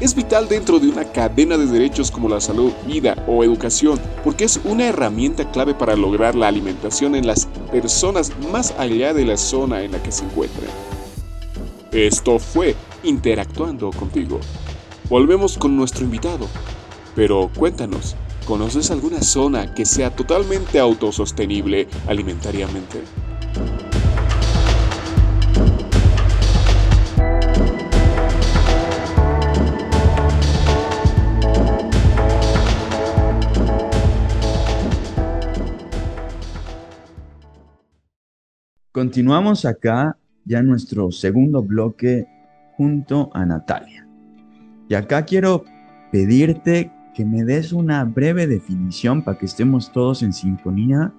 Es 0.00 0.14
vital 0.14 0.48
dentro 0.48 0.78
de 0.78 0.88
una 0.88 1.04
cadena 1.04 1.56
de 1.58 1.66
derechos 1.66 2.10
como 2.10 2.28
la 2.28 2.40
salud, 2.40 2.72
vida 2.86 3.24
o 3.26 3.44
educación, 3.44 3.98
porque 4.24 4.44
es 4.44 4.60
una 4.64 4.86
herramienta 4.86 5.50
clave 5.50 5.74
para 5.74 5.96
lograr 5.96 6.34
la 6.34 6.48
alimentación 6.48 7.14
en 7.14 7.26
las 7.26 7.46
personas 7.70 8.32
más 8.52 8.72
allá 8.78 9.12
de 9.12 9.26
la 9.26 9.36
zona 9.36 9.82
en 9.82 9.92
la 9.92 10.02
que 10.02 10.12
se 10.12 10.24
encuentran. 10.24 10.70
Esto 11.92 12.38
fue 12.38 12.76
Interactuando 13.02 13.90
contigo. 13.90 14.40
Volvemos 15.08 15.56
con 15.56 15.76
nuestro 15.76 16.04
invitado. 16.04 16.48
Pero 17.14 17.48
cuéntanos, 17.56 18.16
¿conoces 18.44 18.90
alguna 18.90 19.22
zona 19.22 19.72
que 19.74 19.84
sea 19.84 20.14
totalmente 20.14 20.80
autosostenible 20.80 21.86
alimentariamente? 22.08 23.02
Continuamos 38.98 39.64
acá 39.64 40.16
ya 40.44 40.60
nuestro 40.60 41.12
segundo 41.12 41.62
bloque 41.62 42.26
junto 42.76 43.30
a 43.32 43.46
Natalia. 43.46 44.04
Y 44.88 44.94
acá 44.94 45.24
quiero 45.24 45.64
pedirte 46.10 46.90
que 47.14 47.24
me 47.24 47.44
des 47.44 47.72
una 47.72 48.02
breve 48.02 48.48
definición 48.48 49.22
para 49.22 49.38
que 49.38 49.46
estemos 49.46 49.92
todos 49.92 50.24
en 50.24 50.32
sintonía 50.32 51.12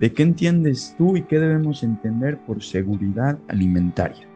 de 0.00 0.10
qué 0.10 0.22
entiendes 0.22 0.94
tú 0.96 1.18
y 1.18 1.22
qué 1.24 1.38
debemos 1.38 1.82
entender 1.82 2.38
por 2.46 2.62
seguridad 2.62 3.38
alimentaria. 3.48 4.26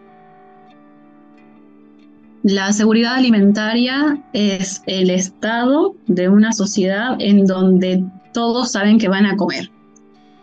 La 2.42 2.74
seguridad 2.74 3.14
alimentaria 3.14 4.22
es 4.34 4.82
el 4.86 5.08
estado 5.08 5.96
de 6.08 6.28
una 6.28 6.52
sociedad 6.52 7.16
en 7.20 7.46
donde 7.46 8.04
todos 8.34 8.72
saben 8.72 8.98
que 8.98 9.08
van 9.08 9.24
a 9.24 9.36
comer, 9.36 9.70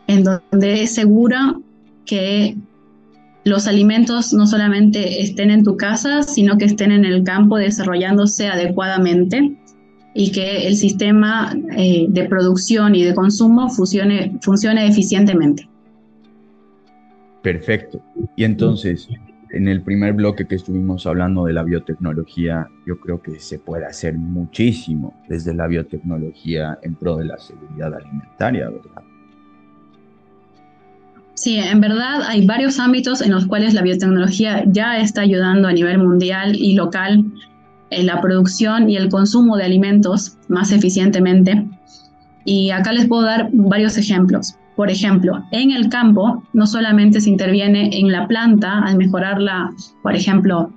en 0.07 0.23
donde 0.23 0.81
es 0.81 0.95
segura 0.95 1.55
que 2.09 2.57
los 3.43 3.67
alimentos 3.67 4.33
no 4.33 4.47
solamente 4.47 5.21
estén 5.21 5.51
en 5.51 5.63
tu 5.63 5.77
casa, 5.77 6.23
sino 6.23 6.57
que 6.57 6.65
estén 6.65 6.91
en 6.91 7.05
el 7.05 7.23
campo 7.23 7.57
desarrollándose 7.57 8.47
adecuadamente 8.47 9.55
y 10.15 10.31
que 10.31 10.67
el 10.67 10.75
sistema 10.75 11.55
eh, 11.77 12.07
de 12.09 12.25
producción 12.25 12.95
y 12.95 13.03
de 13.03 13.13
consumo 13.13 13.69
funcione, 13.69 14.37
funcione 14.41 14.87
eficientemente. 14.87 15.69
Perfecto. 17.43 18.01
Y 18.35 18.43
entonces, 18.43 19.07
en 19.51 19.67
el 19.67 19.81
primer 19.83 20.13
bloque 20.13 20.45
que 20.45 20.55
estuvimos 20.55 21.05
hablando 21.05 21.45
de 21.45 21.53
la 21.53 21.63
biotecnología, 21.63 22.67
yo 22.85 22.99
creo 22.99 23.21
que 23.21 23.39
se 23.39 23.59
puede 23.59 23.85
hacer 23.85 24.15
muchísimo 24.15 25.13
desde 25.29 25.53
la 25.53 25.67
biotecnología 25.67 26.77
en 26.81 26.95
pro 26.95 27.17
de 27.17 27.25
la 27.25 27.37
seguridad 27.37 27.93
alimentaria, 27.93 28.69
¿verdad? 28.69 29.03
Sí, 31.39 31.55
en 31.55 31.79
verdad 31.79 32.23
hay 32.27 32.45
varios 32.45 32.79
ámbitos 32.79 33.21
en 33.21 33.31
los 33.31 33.45
cuales 33.45 33.73
la 33.73 33.81
biotecnología 33.81 34.65
ya 34.67 34.99
está 34.99 35.21
ayudando 35.21 35.69
a 35.69 35.71
nivel 35.71 35.97
mundial 35.97 36.53
y 36.53 36.73
local 36.73 37.23
en 37.91 38.05
la 38.07 38.19
producción 38.19 38.89
y 38.89 38.97
el 38.97 39.07
consumo 39.07 39.55
de 39.55 39.63
alimentos 39.63 40.37
más 40.49 40.73
eficientemente. 40.73 41.65
Y 42.43 42.71
acá 42.71 42.91
les 42.91 43.07
puedo 43.07 43.21
dar 43.21 43.47
varios 43.53 43.97
ejemplos. 43.97 44.55
Por 44.75 44.91
ejemplo, 44.91 45.41
en 45.51 45.71
el 45.71 45.87
campo 45.87 46.43
no 46.51 46.67
solamente 46.67 47.21
se 47.21 47.29
interviene 47.29 47.97
en 47.97 48.11
la 48.11 48.27
planta 48.27 48.79
al 48.79 48.97
mejorarla, 48.97 49.71
por 50.03 50.15
ejemplo, 50.15 50.73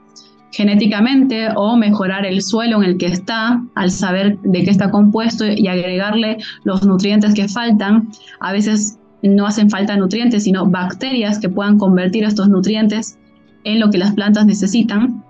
genéticamente 0.52 1.48
o 1.56 1.76
mejorar 1.76 2.24
el 2.24 2.40
suelo 2.40 2.80
en 2.80 2.90
el 2.90 2.98
que 2.98 3.06
está 3.06 3.60
al 3.74 3.90
saber 3.90 4.38
de 4.42 4.62
qué 4.62 4.70
está 4.70 4.92
compuesto 4.92 5.44
y 5.44 5.66
agregarle 5.66 6.38
los 6.62 6.84
nutrientes 6.84 7.34
que 7.34 7.48
faltan. 7.48 8.10
A 8.38 8.52
veces 8.52 9.00
no 9.22 9.46
hacen 9.46 9.70
falta 9.70 9.96
nutrientes, 9.96 10.44
sino 10.44 10.66
bacterias 10.66 11.38
que 11.38 11.48
puedan 11.48 11.78
convertir 11.78 12.24
estos 12.24 12.48
nutrientes 12.48 13.18
en 13.64 13.80
lo 13.80 13.90
que 13.90 13.98
las 13.98 14.14
plantas 14.14 14.46
necesitan. 14.46 15.22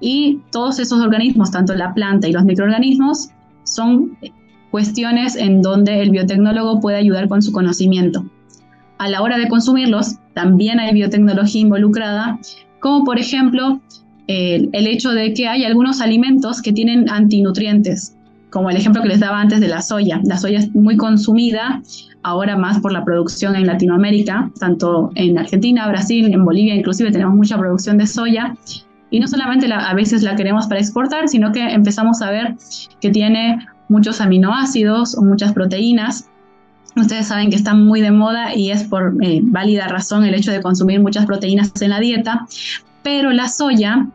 Y 0.00 0.40
todos 0.50 0.78
esos 0.78 1.00
organismos, 1.00 1.50
tanto 1.50 1.74
la 1.74 1.94
planta 1.94 2.28
y 2.28 2.32
los 2.32 2.44
microorganismos, 2.44 3.30
son 3.64 4.16
cuestiones 4.70 5.36
en 5.36 5.62
donde 5.62 6.02
el 6.02 6.10
biotecnólogo 6.10 6.80
puede 6.80 6.96
ayudar 6.96 7.28
con 7.28 7.42
su 7.42 7.52
conocimiento. 7.52 8.24
A 8.98 9.08
la 9.08 9.22
hora 9.22 9.38
de 9.38 9.48
consumirlos, 9.48 10.16
también 10.34 10.80
hay 10.80 10.92
biotecnología 10.92 11.60
involucrada, 11.60 12.38
como 12.80 13.04
por 13.04 13.18
ejemplo 13.18 13.80
el, 14.26 14.86
hecho 14.86 15.10
de 15.10 15.34
que 15.34 15.48
hay 15.48 15.64
algunos 15.64 16.00
alimentos 16.00 16.62
que 16.62 16.72
tienen 16.72 17.08
antinutrientes, 17.10 18.16
como 18.50 18.70
el 18.70 18.76
ejemplo 18.76 19.02
que 19.02 19.08
les 19.08 19.20
daba 19.20 19.40
antes 19.40 19.60
de 19.60 19.68
la 19.68 19.82
soya. 19.82 20.20
La 20.24 20.38
soya 20.38 20.58
es 20.60 20.74
muy 20.74 20.96
consumida 20.96 21.82
ahora 22.24 22.56
más 22.56 22.80
por 22.80 22.90
la 22.90 23.04
producción 23.04 23.54
en 23.54 23.66
Latinoamérica, 23.66 24.50
tanto 24.58 25.12
en 25.14 25.38
Argentina, 25.38 25.86
Brasil, 25.86 26.32
en 26.32 26.44
Bolivia, 26.44 26.74
inclusive 26.74 27.12
tenemos 27.12 27.34
mucha 27.34 27.56
producción 27.56 27.98
de 27.98 28.06
soya. 28.06 28.56
Y 29.10 29.20
no 29.20 29.28
solamente 29.28 29.72
a 29.72 29.94
veces 29.94 30.22
la 30.22 30.34
queremos 30.34 30.66
para 30.66 30.80
exportar, 30.80 31.28
sino 31.28 31.52
que 31.52 31.62
empezamos 31.62 32.20
a 32.22 32.30
ver 32.30 32.56
que 33.00 33.10
tiene 33.10 33.58
muchos 33.88 34.20
aminoácidos 34.20 35.16
o 35.16 35.22
muchas 35.22 35.52
proteínas. 35.52 36.28
Ustedes 36.96 37.26
saben 37.26 37.50
que 37.50 37.56
está 37.56 37.74
muy 37.74 38.00
de 38.00 38.10
moda 38.10 38.54
y 38.54 38.70
es 38.70 38.84
por 38.84 39.16
eh, 39.20 39.40
válida 39.42 39.86
razón 39.88 40.24
el 40.24 40.34
hecho 40.34 40.50
de 40.50 40.62
consumir 40.62 41.00
muchas 41.00 41.26
proteínas 41.26 41.70
en 41.80 41.90
la 41.90 42.00
dieta, 42.00 42.46
pero 43.02 43.32
la 43.32 43.48
soya, 43.48 44.08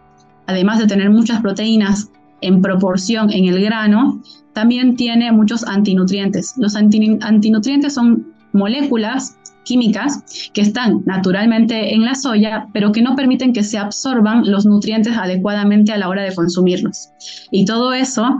además 0.48 0.80
de 0.80 0.88
tener 0.88 1.10
muchas 1.12 1.42
proteínas 1.42 2.10
en 2.42 2.62
proporción 2.62 3.32
en 3.32 3.46
el 3.46 3.62
grano, 3.62 4.22
también 4.54 4.96
tiene 4.96 5.32
muchos 5.32 5.64
antinutrientes. 5.66 6.54
Los 6.58 6.76
antinutrientes 6.76 7.94
son 7.94 8.34
moléculas 8.54 9.38
químicas 9.64 10.52
que 10.54 10.62
están 10.62 11.04
naturalmente 11.06 11.94
en 11.94 12.04
la 12.04 12.16
soya, 12.16 12.68
pero 12.74 12.92
que 12.92 13.02
no 13.02 13.16
permiten 13.16 13.54
que 13.54 13.64
se 13.64 13.78
absorban 13.78 14.50
los 14.50 14.66
nutrientes 14.66 15.16
adecuadamente 15.16 15.92
a 15.92 15.98
la 15.98 16.10
hora 16.10 16.24
de 16.24 16.34
consumirlos. 16.34 17.10
Y 17.52 17.66
todo 17.66 17.94
eso 17.94 18.38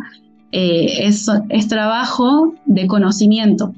eh, 0.52 1.06
es, 1.06 1.68
trabajo 1.68 2.56
de 2.66 2.88
conocimiento. 2.88 3.74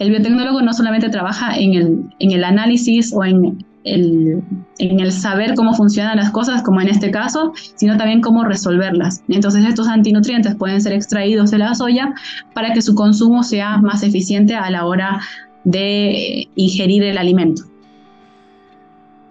El 0.00 0.10
biotecnólogo 0.10 0.62
no 0.62 0.72
solamente 0.72 1.10
trabaja 1.10 1.56
en 1.56 2.10
el 2.18 2.44
análisis 2.44 3.12
o 3.14 3.24
en 3.24 3.64
el, 3.84 4.42
en 4.78 5.00
el 5.00 5.12
saber 5.12 5.54
cómo 5.54 5.74
funcionan 5.74 6.16
las 6.16 6.30
cosas, 6.30 6.62
como 6.62 6.80
en 6.80 6.88
este 6.88 7.10
caso, 7.10 7.52
sino 7.74 7.96
también 7.96 8.20
cómo 8.20 8.44
resolverlas. 8.44 9.22
Entonces 9.28 9.64
estos 9.64 9.88
antinutrientes 9.88 10.54
pueden 10.54 10.80
ser 10.80 10.92
extraídos 10.92 11.50
de 11.50 11.58
la 11.58 11.74
soya 11.74 12.14
para 12.54 12.72
que 12.72 12.82
su 12.82 12.94
consumo 12.94 13.42
sea 13.42 13.78
más 13.78 14.02
eficiente 14.02 14.54
a 14.54 14.70
la 14.70 14.86
hora 14.86 15.20
de 15.64 16.48
ingerir 16.54 17.02
el 17.04 17.18
alimento. 17.18 17.62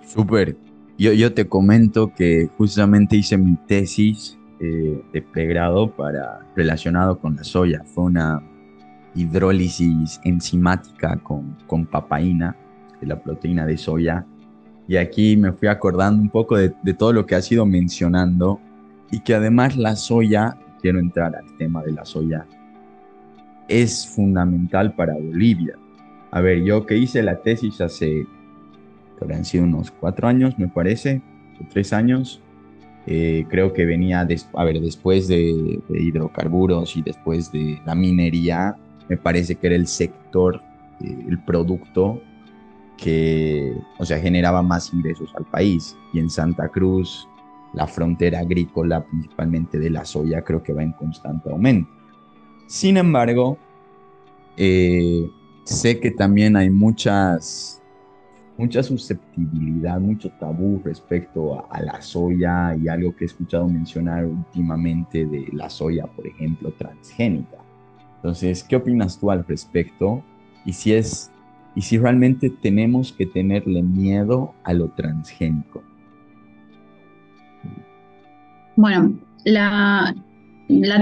Súper. 0.05 0.57
Yo, 0.97 1.13
yo 1.13 1.33
te 1.33 1.47
comento 1.47 2.13
que 2.13 2.49
justamente 2.57 3.15
hice 3.15 3.37
mi 3.37 3.55
tesis 3.67 4.37
eh, 4.59 5.01
de 5.13 5.21
pregrado 5.21 5.95
para, 5.95 6.45
relacionado 6.55 7.19
con 7.19 7.35
la 7.37 7.43
soya. 7.43 7.83
Fue 7.85 8.03
una 8.05 8.43
hidrólisis 9.15 10.19
enzimática 10.23 11.17
con, 11.17 11.55
con 11.65 11.85
papaína, 11.85 12.55
la 13.01 13.21
proteína 13.21 13.65
de 13.65 13.77
soya, 13.77 14.25
y 14.89 14.97
aquí 14.97 15.37
me 15.37 15.53
fui 15.53 15.67
acordando 15.67 16.19
un 16.19 16.29
poco 16.29 16.57
de, 16.57 16.71
todo 16.97 17.13
lo 17.13 17.27
que 17.27 17.35
has 17.35 17.49
ido 17.51 17.63
mencionando 17.63 18.59
y 19.11 19.19
que 19.19 19.35
además 19.35 19.77
la 19.77 19.95
soya, 19.95 20.57
quiero 20.81 20.97
entrar 20.97 21.35
al 21.35 21.45
tema 21.57 21.83
de 21.83 21.91
la 21.91 22.05
soya, 22.05 22.47
es 23.67 24.07
fundamental 24.07 24.95
para 24.95 25.13
Bolivia. 25.13 25.75
A 26.31 26.41
ver, 26.41 26.63
yo 26.63 26.87
que 26.87 26.97
hice 26.97 27.21
la 27.21 27.39
tesis 27.39 27.79
hace, 27.81 28.25
habrán 29.21 29.45
sido 29.45 29.65
unos 29.65 29.91
cuatro 29.91 30.27
años, 30.27 30.57
me 30.57 30.67
parece, 30.67 31.21
o 31.61 31.67
tres 31.69 31.93
años, 31.93 32.41
eh, 33.05 33.45
creo 33.47 33.73
que 33.73 33.85
venía, 33.85 34.21
a 34.21 34.63
ver, 34.63 34.81
después 34.81 35.27
de, 35.27 35.79
hidrocarburos 35.87 36.97
y 36.97 37.03
después 37.03 37.51
de 37.51 37.79
la 37.85 37.93
minería, 37.93 38.75
me 39.07 39.17
parece 39.17 39.53
que 39.53 39.67
era 39.67 39.75
el 39.75 39.85
sector, 39.85 40.63
eh, 40.99 41.25
el 41.27 41.37
producto 41.43 42.23
que, 43.01 43.73
o 43.97 44.05
sea, 44.05 44.19
generaba 44.19 44.61
más 44.61 44.93
ingresos 44.93 45.33
al 45.35 45.45
país. 45.45 45.97
Y 46.13 46.19
en 46.19 46.29
Santa 46.29 46.69
Cruz, 46.69 47.27
la 47.73 47.87
frontera 47.87 48.39
agrícola, 48.39 49.05
principalmente 49.05 49.79
de 49.79 49.89
la 49.89 50.05
soya, 50.05 50.43
creo 50.43 50.61
que 50.61 50.73
va 50.73 50.83
en 50.83 50.93
constante 50.93 51.49
aumento. 51.49 51.89
Sin 52.67 52.97
embargo, 52.97 53.57
eh, 54.57 55.29
sé 55.63 55.99
que 55.99 56.11
también 56.11 56.55
hay 56.55 56.69
muchas, 56.69 57.81
mucha 58.57 58.83
susceptibilidad, 58.83 59.99
mucho 59.99 60.29
tabú 60.39 60.81
respecto 60.83 61.65
a, 61.71 61.81
la 61.81 62.01
soya 62.01 62.75
y 62.75 62.87
algo 62.87 63.15
que 63.15 63.23
he 63.23 63.27
escuchado 63.27 63.67
mencionar 63.67 64.25
últimamente 64.25 65.25
de 65.25 65.47
la 65.53 65.69
soya, 65.69 66.05
por 66.07 66.27
ejemplo, 66.27 66.71
transgénica. 66.77 67.57
Entonces, 68.17 68.63
¿qué 68.63 68.75
opinas 68.75 69.17
tú 69.17 69.31
al 69.31 69.45
respecto? 69.45 70.21
Y 70.65 70.73
si 70.73 70.93
es 70.93 71.31
y 71.79 71.81
si 71.81 71.97
realmente 71.97 72.49
tenemos 72.49 73.13
que 73.13 73.25
tenerle 73.25 73.81
miedo 73.81 74.53
a 74.65 74.73
lo 74.73 74.89
transgénico. 74.89 75.81
Bueno, 78.75 79.17
la, 79.45 80.13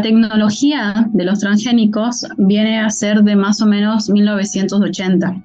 tecnología 0.04 1.10
de 1.14 1.26
los 1.26 1.40
transgénicos 1.40 2.28
viene 2.38 2.80
a 2.80 2.92
ser 2.92 3.24
de 3.24 3.36
más 3.36 3.60
o 3.60 3.66
menos 3.66 4.08
1980. 4.08 5.44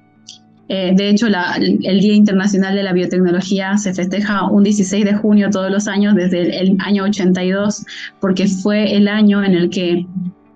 Eh, 0.67 0.93
de 0.95 1.09
hecho, 1.09 1.25
el 1.25 1.99
Día 1.99 2.13
Internacional 2.13 2.75
de 2.75 2.83
la 2.83 2.93
Biotecnología 2.93 3.75
se 3.79 3.91
festeja 3.91 4.47
un 4.47 4.63
16 4.63 5.03
de 5.03 5.15
junio 5.15 5.49
todos 5.49 5.71
los 5.71 5.87
años 5.87 6.13
desde 6.13 6.41
el, 6.41 6.51
el 6.51 6.77
año 6.79 7.05
82, 7.05 7.87
porque 8.21 8.45
fue 8.45 8.95
el 8.95 9.07
año 9.07 9.43
en 9.43 9.55
el 9.55 9.71
que 9.71 10.05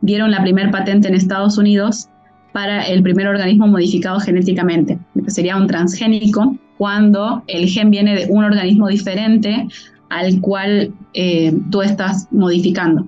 dieron 0.01 0.29
la 0.29 0.43
primera 0.43 0.69
patente 0.69 1.07
en 1.07 1.15
Estados 1.15 1.57
Unidos 1.57 2.09
para 2.58 2.88
el 2.88 3.04
primer 3.04 3.28
organismo 3.28 3.67
modificado 3.67 4.20
genéticamente, 4.20 4.98
sería 5.28 5.56
un 5.58 5.67
transgénico, 5.67 6.58
cuando 6.80 7.43
el 7.46 7.70
gen 7.70 7.91
viene 7.91 8.15
de 8.15 8.26
un 8.32 8.43
organismo 8.43 8.88
diferente 8.88 9.67
al 10.10 10.41
cual 10.41 10.91
eh, 11.13 11.56
tú 11.70 11.84
estás 11.84 12.28
modificando. 12.32 13.06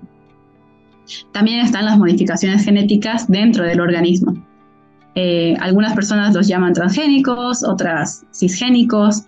También 1.31 1.61
están 1.61 1.85
las 1.85 1.97
modificaciones 1.97 2.63
genéticas 2.63 3.27
dentro 3.27 3.63
del 3.63 3.81
organismo. 3.81 4.35
Eh, 5.15 5.55
algunas 5.59 5.95
personas 5.95 6.35
los 6.35 6.47
llaman 6.47 6.73
transgénicos, 6.73 7.63
otras 7.63 8.27
cisgénicos. 8.31 9.23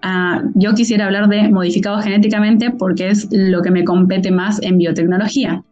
Ah, 0.00 0.42
yo 0.54 0.72
quisiera 0.72 1.04
hablar 1.04 1.28
de 1.28 1.50
modificado 1.50 2.00
genéticamente 2.00 2.70
porque 2.70 3.10
es 3.10 3.28
lo 3.30 3.60
que 3.60 3.70
me 3.70 3.84
compete 3.84 4.30
más 4.30 4.58
en 4.62 4.78
biotecnología. 4.78 5.62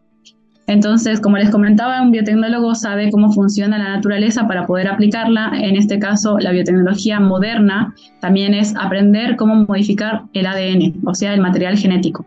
Entonces, 0.67 1.19
como 1.19 1.37
les 1.37 1.51
comentaba, 1.51 2.01
un 2.01 2.11
biotecnólogo 2.11 2.73
sabe 2.73 3.11
cómo 3.11 3.31
funciona 3.31 3.77
la 3.77 3.95
naturaleza 3.95 4.47
para 4.47 4.65
poder 4.65 4.87
aplicarla. 4.87 5.51
En 5.53 5.75
este 5.75 5.99
caso, 5.99 6.39
la 6.39 6.51
biotecnología 6.51 7.19
moderna 7.19 7.93
también 8.19 8.53
es 8.55 8.75
aprender 8.75 9.35
cómo 9.35 9.55
modificar 9.67 10.23
el 10.33 10.47
ADN, 10.47 11.01
o 11.05 11.13
sea, 11.13 11.33
el 11.33 11.41
material 11.41 11.77
genético. 11.77 12.25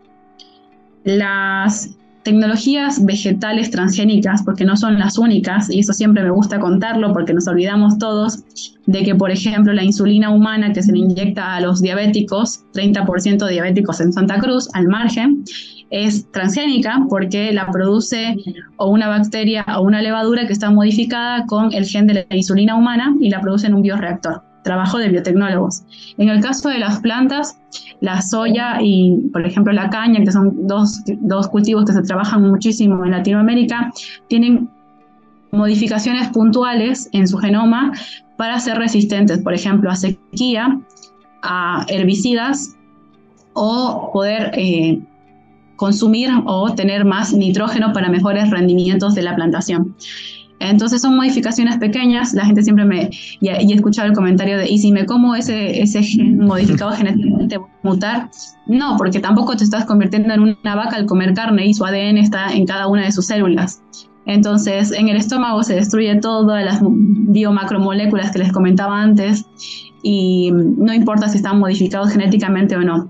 Las 1.03 1.97
tecnologías 2.23 3.03
vegetales 3.05 3.71
transgénicas, 3.71 4.43
porque 4.43 4.63
no 4.63 4.77
son 4.77 4.99
las 4.99 5.17
únicas, 5.17 5.69
y 5.69 5.79
eso 5.79 5.93
siempre 5.93 6.23
me 6.23 6.29
gusta 6.29 6.59
contarlo 6.59 7.11
porque 7.11 7.33
nos 7.33 7.47
olvidamos 7.47 7.97
todos 7.97 8.43
de 8.85 9.03
que, 9.03 9.15
por 9.15 9.31
ejemplo, 9.31 9.73
la 9.73 9.83
insulina 9.83 10.29
humana 10.29 10.71
que 10.71 10.83
se 10.83 10.91
le 10.91 10.99
inyecta 10.99 11.55
a 11.55 11.61
los 11.61 11.81
diabéticos, 11.81 12.63
30% 12.73 13.47
diabéticos 13.49 13.99
en 13.99 14.13
Santa 14.13 14.39
Cruz, 14.39 14.69
al 14.73 14.87
margen, 14.87 15.43
es 15.91 16.29
transgénica 16.31 17.05
porque 17.09 17.51
la 17.51 17.69
produce 17.71 18.35
o 18.77 18.89
una 18.89 19.07
bacteria 19.07 19.65
o 19.77 19.81
una 19.81 20.01
levadura 20.01 20.45
que 20.45 20.53
está 20.53 20.69
modificada 20.69 21.45
con 21.45 21.73
el 21.73 21.85
gen 21.85 22.07
de 22.07 22.25
la 22.29 22.35
insulina 22.35 22.75
humana 22.75 23.15
y 23.19 23.29
la 23.29 23.41
produce 23.41 23.67
en 23.67 23.73
un 23.73 23.81
bioreactor. 23.81 24.43
Trabajo 24.63 24.97
de 24.97 25.09
biotecnólogos. 25.09 25.83
En 26.17 26.29
el 26.29 26.41
caso 26.41 26.69
de 26.69 26.79
las 26.79 26.99
plantas, 26.99 27.57
la 28.01 28.21
soya 28.21 28.77
y, 28.81 29.29
por 29.31 29.45
ejemplo, 29.45 29.71
la 29.71 29.89
caña, 29.89 30.23
que 30.23 30.31
son 30.31 30.67
dos, 30.67 31.01
dos 31.21 31.47
cultivos 31.47 31.85
que 31.85 31.93
se 31.93 32.01
trabajan 32.01 32.43
muchísimo 32.43 33.03
en 33.05 33.11
Latinoamérica, 33.11 33.91
tienen 34.27 34.69
modificaciones 35.51 36.27
puntuales 36.29 37.09
en 37.13 37.27
su 37.27 37.37
genoma 37.37 37.93
para 38.37 38.59
ser 38.59 38.77
resistentes, 38.77 39.39
por 39.39 39.53
ejemplo, 39.53 39.89
a 39.89 39.95
sequía, 39.95 40.79
a 41.41 41.85
herbicidas 41.87 42.75
o 43.53 44.11
poder 44.13 44.51
eh, 44.53 44.99
consumir 45.79 46.29
o 46.45 46.73
tener 46.75 47.05
más 47.05 47.33
nitrógeno 47.33 47.93
para 47.93 48.09
mejores 48.09 48.49
rendimientos 48.49 49.15
de 49.15 49.21
la 49.21 49.33
plantación. 49.33 49.95
Entonces 50.59 51.01
son 51.01 51.15
modificaciones 51.15 51.77
pequeñas, 51.77 52.33
la 52.33 52.45
gente 52.45 52.63
siempre 52.63 52.83
me, 52.83 53.09
y, 53.39 53.47
he 53.47 53.73
escuchado 53.73 54.09
el 54.09 54.13
comentario 54.13 54.57
de, 54.57 54.69
¿y 54.69 54.77
si 54.77 54.91
me 54.91 55.05
como 55.05 55.35
ese, 55.35 55.81
ese 55.81 56.03
gen 56.03 56.37
modificado 56.37 56.91
genéticamente 56.91 57.59
mutar? 57.81 58.29
No, 58.67 58.97
porque 58.97 59.21
tampoco 59.21 59.55
te 59.55 59.63
estás 59.63 59.85
convirtiendo 59.85 60.33
en 60.33 60.41
una 60.41 60.75
vaca 60.75 60.97
al 60.97 61.05
comer 61.05 61.33
carne 61.33 61.65
y 61.65 61.73
su 61.73 61.85
ADN 61.85 62.17
está 62.17 62.51
en 62.51 62.65
cada 62.65 62.87
una 62.87 63.05
de 63.05 63.13
sus 63.13 63.27
células. 63.27 63.81
Entonces, 64.25 64.91
en 64.91 65.07
el 65.07 65.15
estómago 65.15 65.63
se 65.63 65.75
destruye 65.75 66.13
todas 66.17 66.65
las 66.65 66.81
biomacromoléculas 66.83 68.31
que 68.31 68.39
les 68.39 68.51
comentaba 68.51 69.01
antes 69.01 69.45
y 70.03 70.51
no 70.51 70.93
importa 70.93 71.29
si 71.29 71.37
están 71.37 71.57
modificados 71.57 72.11
genéticamente 72.11 72.75
o 72.75 72.81
no. 72.81 73.09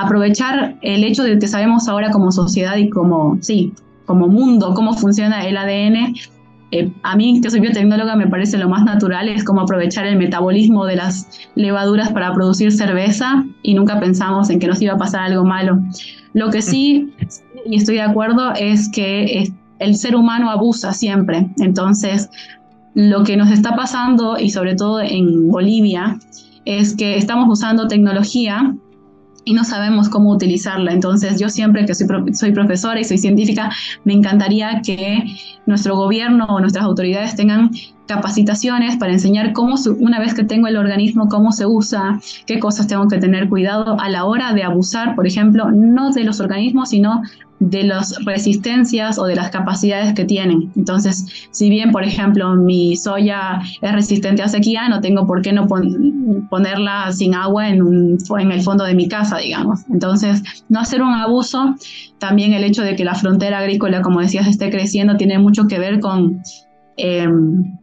Aprovechar 0.00 0.76
el 0.82 1.02
hecho 1.04 1.24
de 1.24 1.38
que 1.38 1.48
sabemos 1.48 1.88
ahora 1.88 2.10
como 2.10 2.30
sociedad 2.30 2.76
y 2.76 2.88
como, 2.88 3.38
sí, 3.40 3.72
como 4.06 4.28
mundo 4.28 4.72
cómo 4.74 4.94
funciona 4.94 5.46
el 5.46 5.56
ADN 5.56 6.14
eh, 6.70 6.92
a 7.02 7.16
mí, 7.16 7.40
que 7.40 7.48
soy 7.50 7.60
biotecnóloga, 7.60 8.14
me 8.14 8.26
parece 8.26 8.58
lo 8.58 8.68
más 8.68 8.84
natural, 8.84 9.28
es 9.28 9.42
como 9.42 9.62
aprovechar 9.62 10.06
el 10.06 10.18
metabolismo 10.18 10.84
de 10.84 10.96
las 10.96 11.48
levaduras 11.54 12.12
para 12.12 12.34
producir 12.34 12.72
cerveza 12.72 13.44
y 13.62 13.72
nunca 13.72 13.98
pensamos 13.98 14.50
en 14.50 14.58
que 14.58 14.66
nos 14.66 14.80
iba 14.82 14.92
a 14.92 14.98
pasar 14.98 15.22
algo 15.22 15.44
malo. 15.44 15.80
Lo 16.34 16.50
que 16.50 16.60
sí, 16.60 17.14
y 17.64 17.76
estoy 17.76 17.96
de 17.96 18.02
acuerdo, 18.02 18.52
es 18.52 18.90
que 18.90 19.50
el 19.78 19.96
ser 19.96 20.14
humano 20.14 20.50
abusa 20.50 20.92
siempre. 20.92 21.48
Entonces, 21.58 22.28
lo 22.94 23.24
que 23.24 23.38
nos 23.38 23.50
está 23.50 23.74
pasando, 23.74 24.38
y 24.38 24.50
sobre 24.50 24.74
todo 24.74 25.00
en 25.00 25.48
Bolivia, 25.48 26.18
es 26.66 26.94
que 26.94 27.16
estamos 27.16 27.48
usando 27.48 27.88
tecnología 27.88 28.74
y 29.48 29.54
no 29.54 29.64
sabemos 29.64 30.10
cómo 30.10 30.30
utilizarla. 30.30 30.92
Entonces 30.92 31.40
yo 31.40 31.48
siempre 31.48 31.86
que 31.86 31.94
soy, 31.94 32.06
soy 32.34 32.52
profesora 32.52 33.00
y 33.00 33.04
soy 33.04 33.16
científica, 33.16 33.70
me 34.04 34.12
encantaría 34.12 34.82
que 34.84 35.24
nuestro 35.64 35.96
gobierno 35.96 36.44
o 36.44 36.60
nuestras 36.60 36.84
autoridades 36.84 37.34
tengan 37.34 37.70
capacitaciones 38.08 38.96
para 38.96 39.12
enseñar 39.12 39.52
cómo, 39.52 39.76
una 40.00 40.18
vez 40.18 40.34
que 40.34 40.42
tengo 40.42 40.66
el 40.66 40.76
organismo, 40.76 41.28
cómo 41.28 41.52
se 41.52 41.66
usa, 41.66 42.18
qué 42.46 42.58
cosas 42.58 42.88
tengo 42.88 43.06
que 43.06 43.18
tener 43.18 43.48
cuidado 43.48 44.00
a 44.00 44.08
la 44.08 44.24
hora 44.24 44.54
de 44.54 44.64
abusar, 44.64 45.14
por 45.14 45.26
ejemplo, 45.26 45.70
no 45.70 46.10
de 46.10 46.24
los 46.24 46.40
organismos, 46.40 46.88
sino 46.88 47.22
de 47.60 47.82
las 47.82 48.24
resistencias 48.24 49.18
o 49.18 49.24
de 49.24 49.36
las 49.36 49.50
capacidades 49.50 50.14
que 50.14 50.24
tienen. 50.24 50.70
Entonces, 50.76 51.48
si 51.50 51.68
bien, 51.68 51.90
por 51.90 52.04
ejemplo, 52.04 52.54
mi 52.54 52.96
soya 52.96 53.60
es 53.82 53.92
resistente 53.92 54.42
a 54.42 54.48
sequía, 54.48 54.88
no 54.88 55.00
tengo 55.00 55.26
por 55.26 55.42
qué 55.42 55.52
no 55.52 55.66
ponerla 56.48 57.12
sin 57.12 57.34
agua 57.34 57.68
en, 57.68 58.16
el 58.50 58.62
fondo 58.62 58.84
de 58.84 58.94
mi 58.94 59.08
casa, 59.08 59.38
digamos. 59.38 59.80
Entonces, 59.90 60.42
no 60.68 60.80
hacer 60.80 61.02
un 61.02 61.12
abuso. 61.12 61.74
También 62.18 62.52
el 62.54 62.64
hecho 62.64 62.82
de 62.82 62.96
que 62.96 63.04
la 63.04 63.14
frontera 63.14 63.58
agrícola, 63.58 64.02
como 64.02 64.20
decías, 64.20 64.46
esté 64.46 64.70
creciendo, 64.70 65.16
tiene 65.16 65.38
mucho 65.38 65.66
que 65.66 65.78
ver 65.78 66.00
con... 66.00 66.40
Em, 66.96 67.76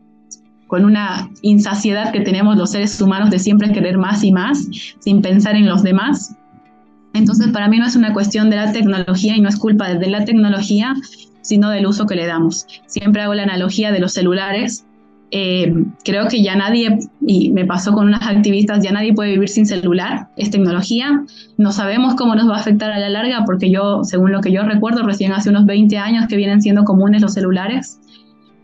con 0.67 0.83
una 0.83 1.29
insaciedad 1.41 2.11
que 2.11 2.21
tenemos 2.21 2.57
los 2.57 2.71
seres 2.71 2.99
humanos 2.99 3.29
de 3.29 3.39
siempre 3.39 3.71
querer 3.71 3.97
más 3.97 4.23
y 4.23 4.31
más, 4.31 4.67
sin 4.99 5.21
pensar 5.21 5.55
en 5.55 5.67
los 5.67 5.83
demás. 5.83 6.35
Entonces, 7.13 7.47
para 7.49 7.69
mí 7.69 7.77
no 7.77 7.85
es 7.85 7.95
una 7.95 8.13
cuestión 8.13 8.49
de 8.49 8.57
la 8.57 8.71
tecnología 8.71 9.37
y 9.37 9.41
no 9.41 9.49
es 9.49 9.57
culpa 9.57 9.93
de 9.93 10.09
la 10.09 10.25
tecnología, 10.25 10.93
sino 11.41 11.69
del 11.69 11.85
uso 11.85 12.05
que 12.05 12.15
le 12.15 12.25
damos. 12.25 12.65
Siempre 12.87 13.21
hago 13.21 13.33
la 13.35 13.43
analogía 13.43 13.91
de 13.91 13.99
los 13.99 14.13
celulares. 14.13 14.85
Eh, 15.31 15.73
creo 16.03 16.27
que 16.27 16.43
ya 16.43 16.55
nadie, 16.55 16.97
y 17.25 17.51
me 17.51 17.65
pasó 17.65 17.93
con 17.93 18.07
unas 18.07 18.25
activistas, 18.27 18.83
ya 18.83 18.91
nadie 18.91 19.13
puede 19.13 19.31
vivir 19.31 19.49
sin 19.49 19.65
celular, 19.65 20.27
es 20.35 20.49
tecnología. 20.49 21.23
No 21.57 21.71
sabemos 21.71 22.15
cómo 22.15 22.35
nos 22.35 22.49
va 22.49 22.57
a 22.57 22.59
afectar 22.59 22.91
a 22.91 22.99
la 22.99 23.09
larga, 23.09 23.43
porque 23.45 23.69
yo, 23.69 24.03
según 24.03 24.31
lo 24.31 24.41
que 24.41 24.51
yo 24.51 24.63
recuerdo, 24.63 25.03
recién 25.03 25.31
hace 25.31 25.49
unos 25.49 25.65
20 25.65 25.97
años 25.97 26.27
que 26.27 26.35
vienen 26.35 26.61
siendo 26.61 26.83
comunes 26.83 27.21
los 27.21 27.33
celulares. 27.33 27.99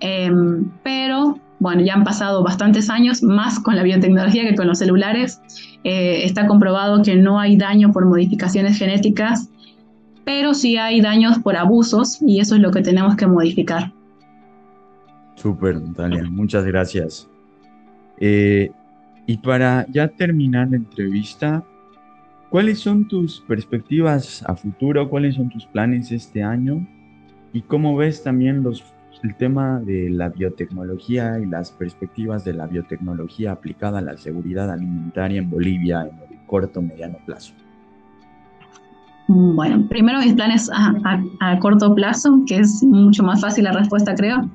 Eh, 0.01 0.31
pero 0.83 1.39
bueno, 1.61 1.83
ya 1.83 1.93
han 1.93 2.03
pasado 2.03 2.43
bastantes 2.43 2.89
años, 2.89 3.21
más 3.21 3.59
con 3.59 3.75
la 3.75 3.83
biotecnología 3.83 4.49
que 4.49 4.55
con 4.55 4.65
los 4.65 4.79
celulares. 4.79 5.39
Eh, 5.83 6.25
está 6.25 6.47
comprobado 6.47 7.03
que 7.03 7.15
no 7.15 7.39
hay 7.39 7.55
daño 7.55 7.91
por 7.91 8.07
modificaciones 8.07 8.79
genéticas, 8.79 9.47
pero 10.25 10.55
sí 10.55 10.77
hay 10.77 11.01
daños 11.01 11.37
por 11.37 11.55
abusos 11.55 12.19
y 12.19 12.39
eso 12.39 12.55
es 12.55 12.61
lo 12.61 12.71
que 12.71 12.81
tenemos 12.81 13.15
que 13.15 13.27
modificar. 13.27 13.93
Súper, 15.35 15.79
Natalia, 15.79 16.23
muchas 16.31 16.65
gracias. 16.65 17.29
Eh, 18.19 18.71
y 19.27 19.37
para 19.37 19.85
ya 19.91 20.07
terminar 20.07 20.67
la 20.71 20.77
entrevista, 20.77 21.63
¿cuáles 22.49 22.79
son 22.79 23.07
tus 23.07 23.41
perspectivas 23.41 24.43
a 24.47 24.55
futuro? 24.55 25.07
¿Cuáles 25.07 25.35
son 25.35 25.49
tus 25.49 25.67
planes 25.67 26.11
este 26.11 26.41
año? 26.41 26.87
¿Y 27.53 27.61
cómo 27.61 27.95
ves 27.95 28.23
también 28.23 28.63
los 28.63 28.83
el 29.23 29.35
tema 29.35 29.79
de 29.79 30.09
la 30.09 30.29
biotecnología 30.29 31.39
y 31.39 31.45
las 31.45 31.71
perspectivas 31.71 32.43
de 32.43 32.53
la 32.53 32.67
biotecnología 32.67 33.51
aplicada 33.51 33.99
a 33.99 34.01
la 34.01 34.17
seguridad 34.17 34.71
alimentaria 34.71 35.39
en 35.39 35.49
Bolivia 35.49 36.01
en 36.01 36.33
el 36.33 36.45
corto 36.45 36.81
mediano 36.81 37.17
plazo? 37.25 37.53
Bueno, 39.27 39.87
primero 39.87 40.19
mis 40.19 40.33
planes 40.33 40.69
a, 40.73 41.59
corto 41.59 41.95
plazo, 41.95 42.41
que 42.45 42.57
es 42.57 42.83
mucho 42.83 43.23
más 43.23 43.39
fácil 43.39 43.63
la 43.63 43.71
respuesta, 43.71 44.13
creo. 44.15 44.49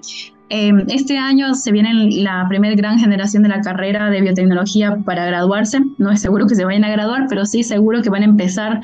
Eh, 0.50 0.72
este 0.88 1.18
año 1.18 1.54
se 1.54 1.72
viene 1.72 1.92
la 2.22 2.46
primera 2.48 2.74
gran 2.76 2.98
generación 2.98 3.42
de 3.42 3.48
la 3.48 3.62
carrera 3.62 4.10
de 4.10 4.20
biotecnología 4.20 4.98
para 5.04 5.24
graduarse. 5.24 5.80
No 5.98 6.12
es 6.12 6.20
seguro 6.20 6.46
que 6.46 6.54
se 6.54 6.64
vayan 6.64 6.84
a 6.84 6.90
graduar, 6.90 7.26
pero 7.28 7.46
sí 7.46 7.62
seguro 7.62 8.02
que 8.02 8.10
van 8.10 8.22
a 8.22 8.26
empezar 8.26 8.80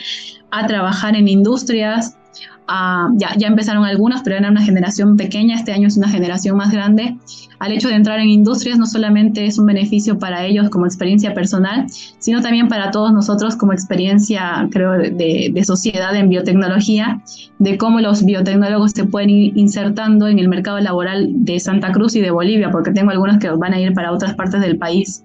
a 0.51 0.67
trabajar 0.67 1.15
en 1.15 1.29
industrias, 1.29 2.17
ya, 3.17 3.37
ya 3.37 3.49
empezaron 3.49 3.85
algunos, 3.85 4.23
pero 4.23 4.37
era 4.37 4.51
una 4.51 4.63
generación 4.63 5.17
pequeña, 5.17 5.57
este 5.57 5.73
año 5.73 5.89
es 5.89 5.97
una 5.97 6.09
generación 6.09 6.57
más 6.57 6.73
grande. 6.73 7.17
Al 7.59 7.73
hecho 7.73 7.89
de 7.89 7.95
entrar 7.95 8.19
en 8.19 8.29
industrias 8.29 8.79
no 8.79 8.87
solamente 8.87 9.47
es 9.47 9.59
un 9.59 9.67
beneficio 9.67 10.19
para 10.19 10.45
ellos 10.45 10.69
como 10.71 10.87
experiencia 10.87 11.35
personal, 11.35 11.87
sino 12.19 12.41
también 12.41 12.69
para 12.69 12.91
todos 12.91 13.13
nosotros 13.13 13.57
como 13.57 13.73
experiencia, 13.73 14.69
creo, 14.71 14.93
de, 14.93 15.51
de 15.53 15.65
sociedad 15.65 16.15
en 16.17 16.29
biotecnología, 16.29 17.21
de 17.59 17.79
cómo 17.79 18.01
los 18.01 18.25
biotecnólogos 18.25 18.93
se 18.93 19.05
pueden 19.05 19.31
ir 19.31 19.57
insertando 19.57 20.27
en 20.29 20.39
el 20.39 20.49
mercado 20.49 20.81
laboral 20.81 21.29
de 21.45 21.61
Santa 21.61 21.93
Cruz 21.93 22.17
y 22.17 22.21
de 22.21 22.31
Bolivia, 22.31 22.71
porque 22.71 22.91
tengo 22.91 23.11
algunos 23.11 23.39
que 23.39 23.51
van 23.51 23.75
a 23.75 23.81
ir 23.81 23.93
para 23.93 24.13
otras 24.13 24.35
partes 24.35 24.61
del 24.61 24.79
país. 24.79 25.25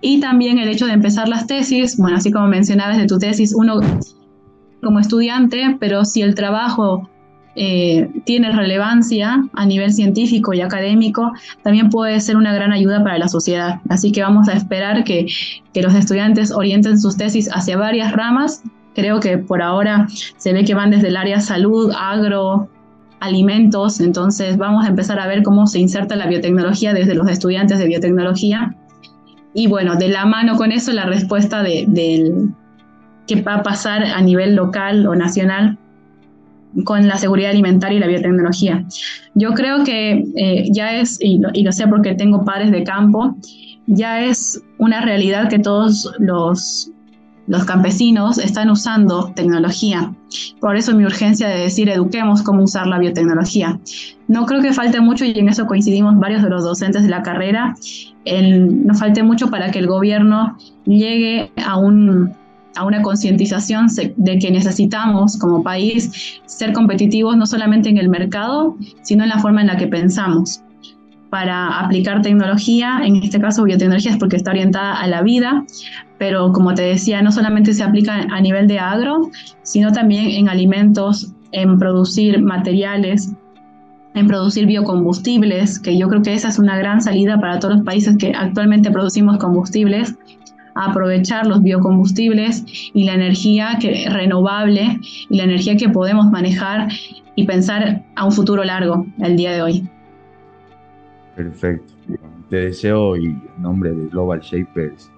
Y 0.00 0.20
también 0.20 0.58
el 0.58 0.68
hecho 0.68 0.86
de 0.86 0.92
empezar 0.92 1.28
las 1.28 1.46
tesis, 1.46 1.96
bueno, 1.96 2.16
así 2.16 2.32
como 2.32 2.48
mencionabas 2.48 2.98
de 2.98 3.06
tu 3.06 3.18
tesis, 3.18 3.54
uno 3.54 3.80
como 4.82 4.98
estudiante, 4.98 5.76
pero 5.78 6.04
si 6.04 6.22
el 6.22 6.34
trabajo 6.34 7.08
eh, 7.54 8.10
tiene 8.24 8.50
relevancia 8.50 9.44
a 9.52 9.66
nivel 9.66 9.92
científico 9.92 10.52
y 10.54 10.60
académico, 10.60 11.32
también 11.62 11.88
puede 11.88 12.20
ser 12.20 12.36
una 12.36 12.52
gran 12.52 12.72
ayuda 12.72 13.02
para 13.02 13.18
la 13.18 13.28
sociedad. 13.28 13.80
Así 13.88 14.10
que 14.10 14.22
vamos 14.22 14.48
a 14.48 14.54
esperar 14.54 15.04
que, 15.04 15.26
que 15.72 15.82
los 15.82 15.94
estudiantes 15.94 16.50
orienten 16.50 16.98
sus 16.98 17.16
tesis 17.16 17.48
hacia 17.52 17.76
varias 17.76 18.12
ramas. 18.12 18.62
Creo 18.94 19.20
que 19.20 19.38
por 19.38 19.62
ahora 19.62 20.08
se 20.36 20.52
ve 20.52 20.64
que 20.64 20.74
van 20.74 20.90
desde 20.90 21.08
el 21.08 21.16
área 21.16 21.40
salud, 21.40 21.92
agro, 21.96 22.68
alimentos, 23.20 24.00
entonces 24.00 24.56
vamos 24.58 24.84
a 24.84 24.88
empezar 24.88 25.20
a 25.20 25.28
ver 25.28 25.44
cómo 25.44 25.68
se 25.68 25.78
inserta 25.78 26.16
la 26.16 26.26
biotecnología 26.26 26.92
desde 26.92 27.14
los 27.14 27.28
estudiantes 27.28 27.78
de 27.78 27.86
biotecnología. 27.86 28.74
Y 29.54 29.68
bueno, 29.68 29.96
de 29.96 30.08
la 30.08 30.26
mano 30.26 30.56
con 30.56 30.72
eso, 30.72 30.92
la 30.92 31.04
respuesta 31.04 31.62
de, 31.62 31.84
del, 31.86 32.48
qué 33.26 33.40
va 33.42 33.56
a 33.56 33.62
pasar 33.62 34.04
a 34.04 34.20
nivel 34.20 34.54
local 34.54 35.06
o 35.06 35.14
nacional 35.14 35.78
con 36.84 37.06
la 37.06 37.18
seguridad 37.18 37.50
alimentaria 37.50 37.98
y 37.98 38.00
la 38.00 38.06
biotecnología. 38.06 38.84
Yo 39.34 39.52
creo 39.52 39.84
que 39.84 40.24
eh, 40.36 40.68
ya 40.72 40.94
es, 40.94 41.18
y 41.20 41.38
lo, 41.38 41.72
sé 41.72 41.86
porque 41.86 42.14
tengo 42.14 42.44
padres 42.44 42.70
de 42.70 42.82
campo, 42.84 43.36
ya 43.86 44.22
es 44.22 44.62
una 44.78 45.00
realidad 45.00 45.48
que 45.48 45.58
todos 45.58 46.14
los, 46.18 46.90
los 47.46 47.64
campesinos 47.64 48.38
están 48.38 48.70
usando 48.70 49.32
tecnología. 49.34 50.14
Por 50.60 50.76
eso 50.76 50.94
mi 50.94 51.04
urgencia 51.04 51.48
de 51.48 51.58
decir 51.58 51.88
eduquemos 51.88 52.42
cómo 52.42 52.62
usar 52.62 52.86
la 52.86 52.98
biotecnología. 52.98 53.78
No 54.28 54.46
creo 54.46 54.62
que 54.62 54.72
falte 54.72 55.00
mucho, 55.00 55.24
y 55.24 55.38
en 55.38 55.48
eso 55.48 55.66
coincidimos 55.66 56.18
varios 56.18 56.42
de 56.42 56.48
los 56.48 56.64
docentes 56.64 57.02
de 57.02 57.10
la 57.10 57.22
carrera, 57.22 57.74
no 58.24 58.94
falte 58.94 59.22
mucho 59.22 59.50
para 59.50 59.70
que 59.70 59.80
el 59.80 59.88
gobierno 59.88 60.56
llegue 60.86 61.50
a 61.66 61.76
un, 61.76 62.32
a 62.76 62.84
una 62.84 63.02
concientización 63.02 63.88
de 64.16 64.38
que 64.38 64.50
necesitamos 64.50 65.38
como 65.38 65.62
país 65.62 66.40
ser 66.46 66.72
competitivos 66.72 67.36
no 67.36 67.46
solamente 67.46 67.88
en 67.88 67.98
el 67.98 68.08
mercado, 68.08 68.76
sino 69.02 69.24
en 69.24 69.30
la 69.30 69.38
forma 69.38 69.60
en 69.60 69.66
la 69.68 69.76
que 69.76 69.86
pensamos. 69.86 70.62
Para 71.30 71.80
aplicar 71.80 72.20
tecnología, 72.20 73.00
en 73.04 73.16
este 73.16 73.40
caso 73.40 73.64
biotecnología 73.64 74.12
es 74.12 74.18
porque 74.18 74.36
está 74.36 74.50
orientada 74.50 75.00
a 75.00 75.06
la 75.06 75.22
vida, 75.22 75.64
pero 76.18 76.52
como 76.52 76.74
te 76.74 76.82
decía, 76.82 77.22
no 77.22 77.32
solamente 77.32 77.72
se 77.72 77.82
aplica 77.82 78.26
a 78.30 78.40
nivel 78.40 78.68
de 78.68 78.78
agro, 78.78 79.30
sino 79.62 79.92
también 79.92 80.26
en 80.26 80.48
alimentos, 80.48 81.32
en 81.52 81.78
producir 81.78 82.42
materiales, 82.42 83.32
en 84.14 84.26
producir 84.26 84.66
biocombustibles, 84.66 85.78
que 85.78 85.96
yo 85.96 86.08
creo 86.08 86.22
que 86.22 86.34
esa 86.34 86.48
es 86.48 86.58
una 86.58 86.76
gran 86.76 87.00
salida 87.00 87.40
para 87.40 87.58
todos 87.58 87.76
los 87.76 87.84
países 87.84 88.16
que 88.18 88.32
actualmente 88.34 88.90
producimos 88.90 89.38
combustibles, 89.38 90.14
aprovechar 90.74 91.46
los 91.46 91.62
biocombustibles 91.62 92.64
y 92.94 93.04
la 93.04 93.14
energía 93.14 93.78
que, 93.80 94.08
renovable 94.08 94.98
y 95.28 95.36
la 95.36 95.44
energía 95.44 95.76
que 95.76 95.88
podemos 95.88 96.30
manejar 96.30 96.88
y 97.34 97.46
pensar 97.46 98.04
a 98.14 98.24
un 98.24 98.32
futuro 98.32 98.64
largo 98.64 99.06
el 99.18 99.36
día 99.36 99.52
de 99.52 99.62
hoy. 99.62 99.88
Perfecto. 101.36 101.92
Te 102.50 102.56
deseo 102.56 103.16
y 103.16 103.26
en 103.26 103.42
nombre 103.58 103.92
de 103.92 104.08
Global 104.08 104.40
Shapers 104.40 105.10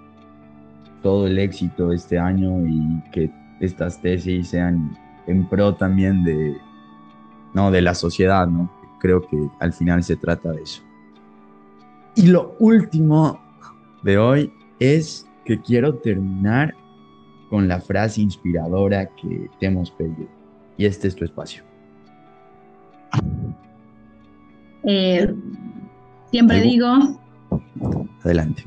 todo 1.03 1.27
el 1.27 1.39
éxito 1.39 1.93
este 1.93 2.19
año 2.19 2.67
y 2.67 3.03
que 3.11 3.31
estas 3.61 4.01
tesis 4.01 4.49
sean 4.49 4.97
en 5.27 5.47
pro 5.49 5.75
también 5.75 6.25
de, 6.25 6.57
no, 7.53 7.71
de 7.71 7.83
la 7.83 7.95
sociedad, 7.95 8.47
¿no? 8.47 8.71
Creo 9.01 9.21
que 9.27 9.37
al 9.61 9.73
final 9.73 10.03
se 10.03 10.17
trata 10.17 10.53
de 10.53 10.63
eso. 10.63 10.83
Y 12.17 12.29
lo 12.29 12.55
último 12.59 13.39
de 14.03 14.17
hoy 14.17 14.53
es 14.79 15.27
que 15.45 15.61
quiero 15.61 15.95
terminar 15.97 16.75
con 17.51 17.69
la 17.69 17.81
frase 17.81 18.21
inspiradora 18.21 19.07
que 19.07 19.49
te 19.61 19.67
hemos 19.67 19.91
pedido. 19.93 20.29
Y 20.77 20.87
este 20.87 21.09
es 21.09 21.15
tu 21.15 21.25
espacio. 21.25 21.63
Eh, 24.85 25.33
siempre 26.31 26.61
digo... 26.61 27.21
Adelante. 28.23 28.65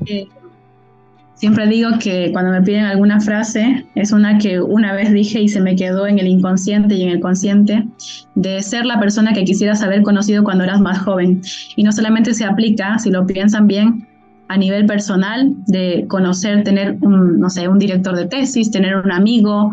Siempre 1.34 1.68
digo 1.68 1.90
que 2.00 2.32
cuando 2.32 2.50
me 2.50 2.62
piden 2.62 2.84
alguna 2.84 3.20
frase, 3.20 3.86
es 3.94 4.10
una 4.10 4.38
que 4.38 4.60
una 4.60 4.92
vez 4.92 5.12
dije 5.12 5.40
y 5.40 5.48
se 5.48 5.60
me 5.60 5.76
quedó 5.76 6.08
en 6.08 6.18
el 6.18 6.26
inconsciente 6.26 6.96
y 6.96 7.04
en 7.04 7.10
el 7.10 7.20
consciente, 7.20 7.86
de 8.34 8.60
ser 8.60 8.84
la 8.84 8.98
persona 8.98 9.32
que 9.32 9.44
quisieras 9.44 9.82
haber 9.82 10.02
conocido 10.02 10.42
cuando 10.42 10.64
eras 10.64 10.80
más 10.80 10.98
joven. 10.98 11.40
Y 11.76 11.84
no 11.84 11.92
solamente 11.92 12.34
se 12.34 12.44
aplica, 12.44 12.98
si 12.98 13.10
lo 13.10 13.24
piensan 13.24 13.68
bien, 13.68 14.07
a 14.48 14.56
nivel 14.56 14.86
personal, 14.86 15.54
de 15.66 16.06
conocer, 16.08 16.64
tener, 16.64 16.96
un, 17.02 17.38
no 17.38 17.50
sé, 17.50 17.68
un 17.68 17.78
director 17.78 18.16
de 18.16 18.26
tesis, 18.26 18.70
tener 18.70 18.96
un 18.96 19.12
amigo 19.12 19.72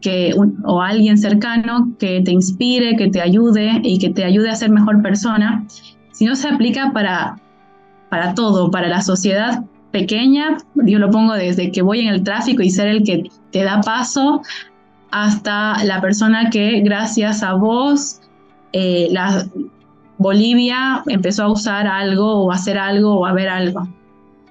que, 0.00 0.34
o 0.64 0.82
alguien 0.82 1.16
cercano 1.16 1.94
que 1.98 2.20
te 2.20 2.32
inspire, 2.32 2.96
que 2.96 3.08
te 3.08 3.22
ayude 3.22 3.80
y 3.82 3.98
que 3.98 4.10
te 4.10 4.24
ayude 4.24 4.50
a 4.50 4.54
ser 4.54 4.70
mejor 4.70 5.00
persona, 5.02 5.64
si 6.12 6.26
no 6.26 6.36
se 6.36 6.48
aplica 6.48 6.92
para, 6.92 7.36
para 8.10 8.34
todo, 8.34 8.70
para 8.70 8.88
la 8.88 9.00
sociedad 9.00 9.64
pequeña, 9.92 10.58
yo 10.74 10.98
lo 10.98 11.10
pongo 11.10 11.34
desde 11.34 11.70
que 11.70 11.82
voy 11.82 12.00
en 12.00 12.08
el 12.08 12.22
tráfico 12.22 12.62
y 12.62 12.70
ser 12.70 12.88
el 12.88 13.04
que 13.04 13.30
te 13.50 13.62
da 13.62 13.80
paso 13.80 14.42
hasta 15.10 15.82
la 15.84 16.00
persona 16.00 16.50
que 16.50 16.80
gracias 16.80 17.42
a 17.42 17.54
vos, 17.54 18.20
eh, 18.72 19.12
Bolivia 20.18 21.02
empezó 21.06 21.44
a 21.44 21.52
usar 21.52 21.86
algo 21.86 22.44
o 22.44 22.52
a 22.52 22.54
hacer 22.54 22.78
algo 22.78 23.20
o 23.20 23.26
a 23.26 23.32
ver 23.32 23.48
algo. 23.48 23.86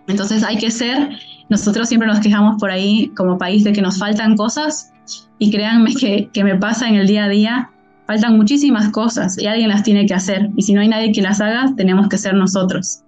Entonces 0.08 0.44
hay 0.44 0.58
que 0.58 0.72
ser, 0.72 1.18
nosotros 1.50 1.88
siempre 1.88 2.08
nos 2.08 2.20
quejamos 2.20 2.60
por 2.60 2.72
ahí 2.72 3.12
como 3.16 3.38
país 3.38 3.64
de 3.64 3.74
que 3.74 3.82
nos 3.82 3.98
faltan 3.98 4.36
cosas 4.36 4.92
y 5.40 5.52
créanme 5.52 5.94
que, 5.96 6.30
que 6.34 6.44
me 6.44 6.56
pasa 6.56 6.88
en 6.88 6.96
el 6.96 7.08
día 7.08 7.26
a 7.26 7.30
día, 7.30 7.72
faltan 8.08 8.36
muchísimas 8.38 8.90
cosas 8.90 9.38
y 9.38 9.48
alguien 9.48 9.70
las 9.70 9.84
tiene 9.84 10.06
que 10.06 10.14
hacer 10.14 10.50
y 10.56 10.64
si 10.64 10.74
no 10.74 10.82
hay 10.82 10.88
nadie 10.88 11.12
que 11.12 11.22
las 11.22 11.40
haga, 11.42 11.74
tenemos 11.76 12.10
que 12.10 12.18
ser 12.18 12.34
nosotros. 12.34 13.04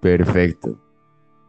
Perfecto. 0.00 0.78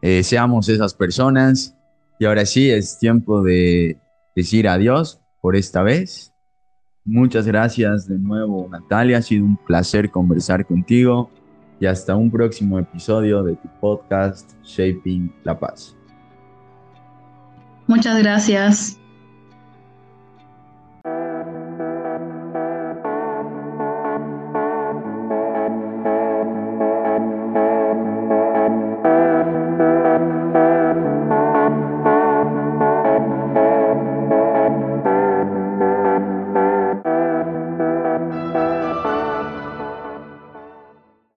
Eh, 0.00 0.22
seamos 0.22 0.68
esas 0.68 0.94
personas. 0.94 1.74
Y 2.18 2.24
ahora 2.24 2.46
sí, 2.46 2.70
es 2.70 2.98
tiempo 2.98 3.42
de 3.42 3.98
decir 4.34 4.68
adiós 4.68 5.20
por 5.42 5.56
esta 5.56 5.82
vez. 5.82 6.32
Muchas 7.04 7.46
gracias 7.46 8.08
de 8.08 8.18
nuevo, 8.18 8.68
Natalia. 8.70 9.18
Ha 9.18 9.22
sido 9.22 9.44
un 9.44 9.56
placer 9.56 10.10
conversar 10.10 10.64
contigo. 10.64 11.30
Y 11.78 11.86
hasta 11.86 12.16
un 12.16 12.30
próximo 12.30 12.78
episodio 12.78 13.42
de 13.42 13.56
tu 13.56 13.68
podcast 13.80 14.52
Shaping 14.64 15.32
la 15.44 15.58
Paz. 15.58 15.94
Muchas 17.86 18.18
gracias. 18.18 18.98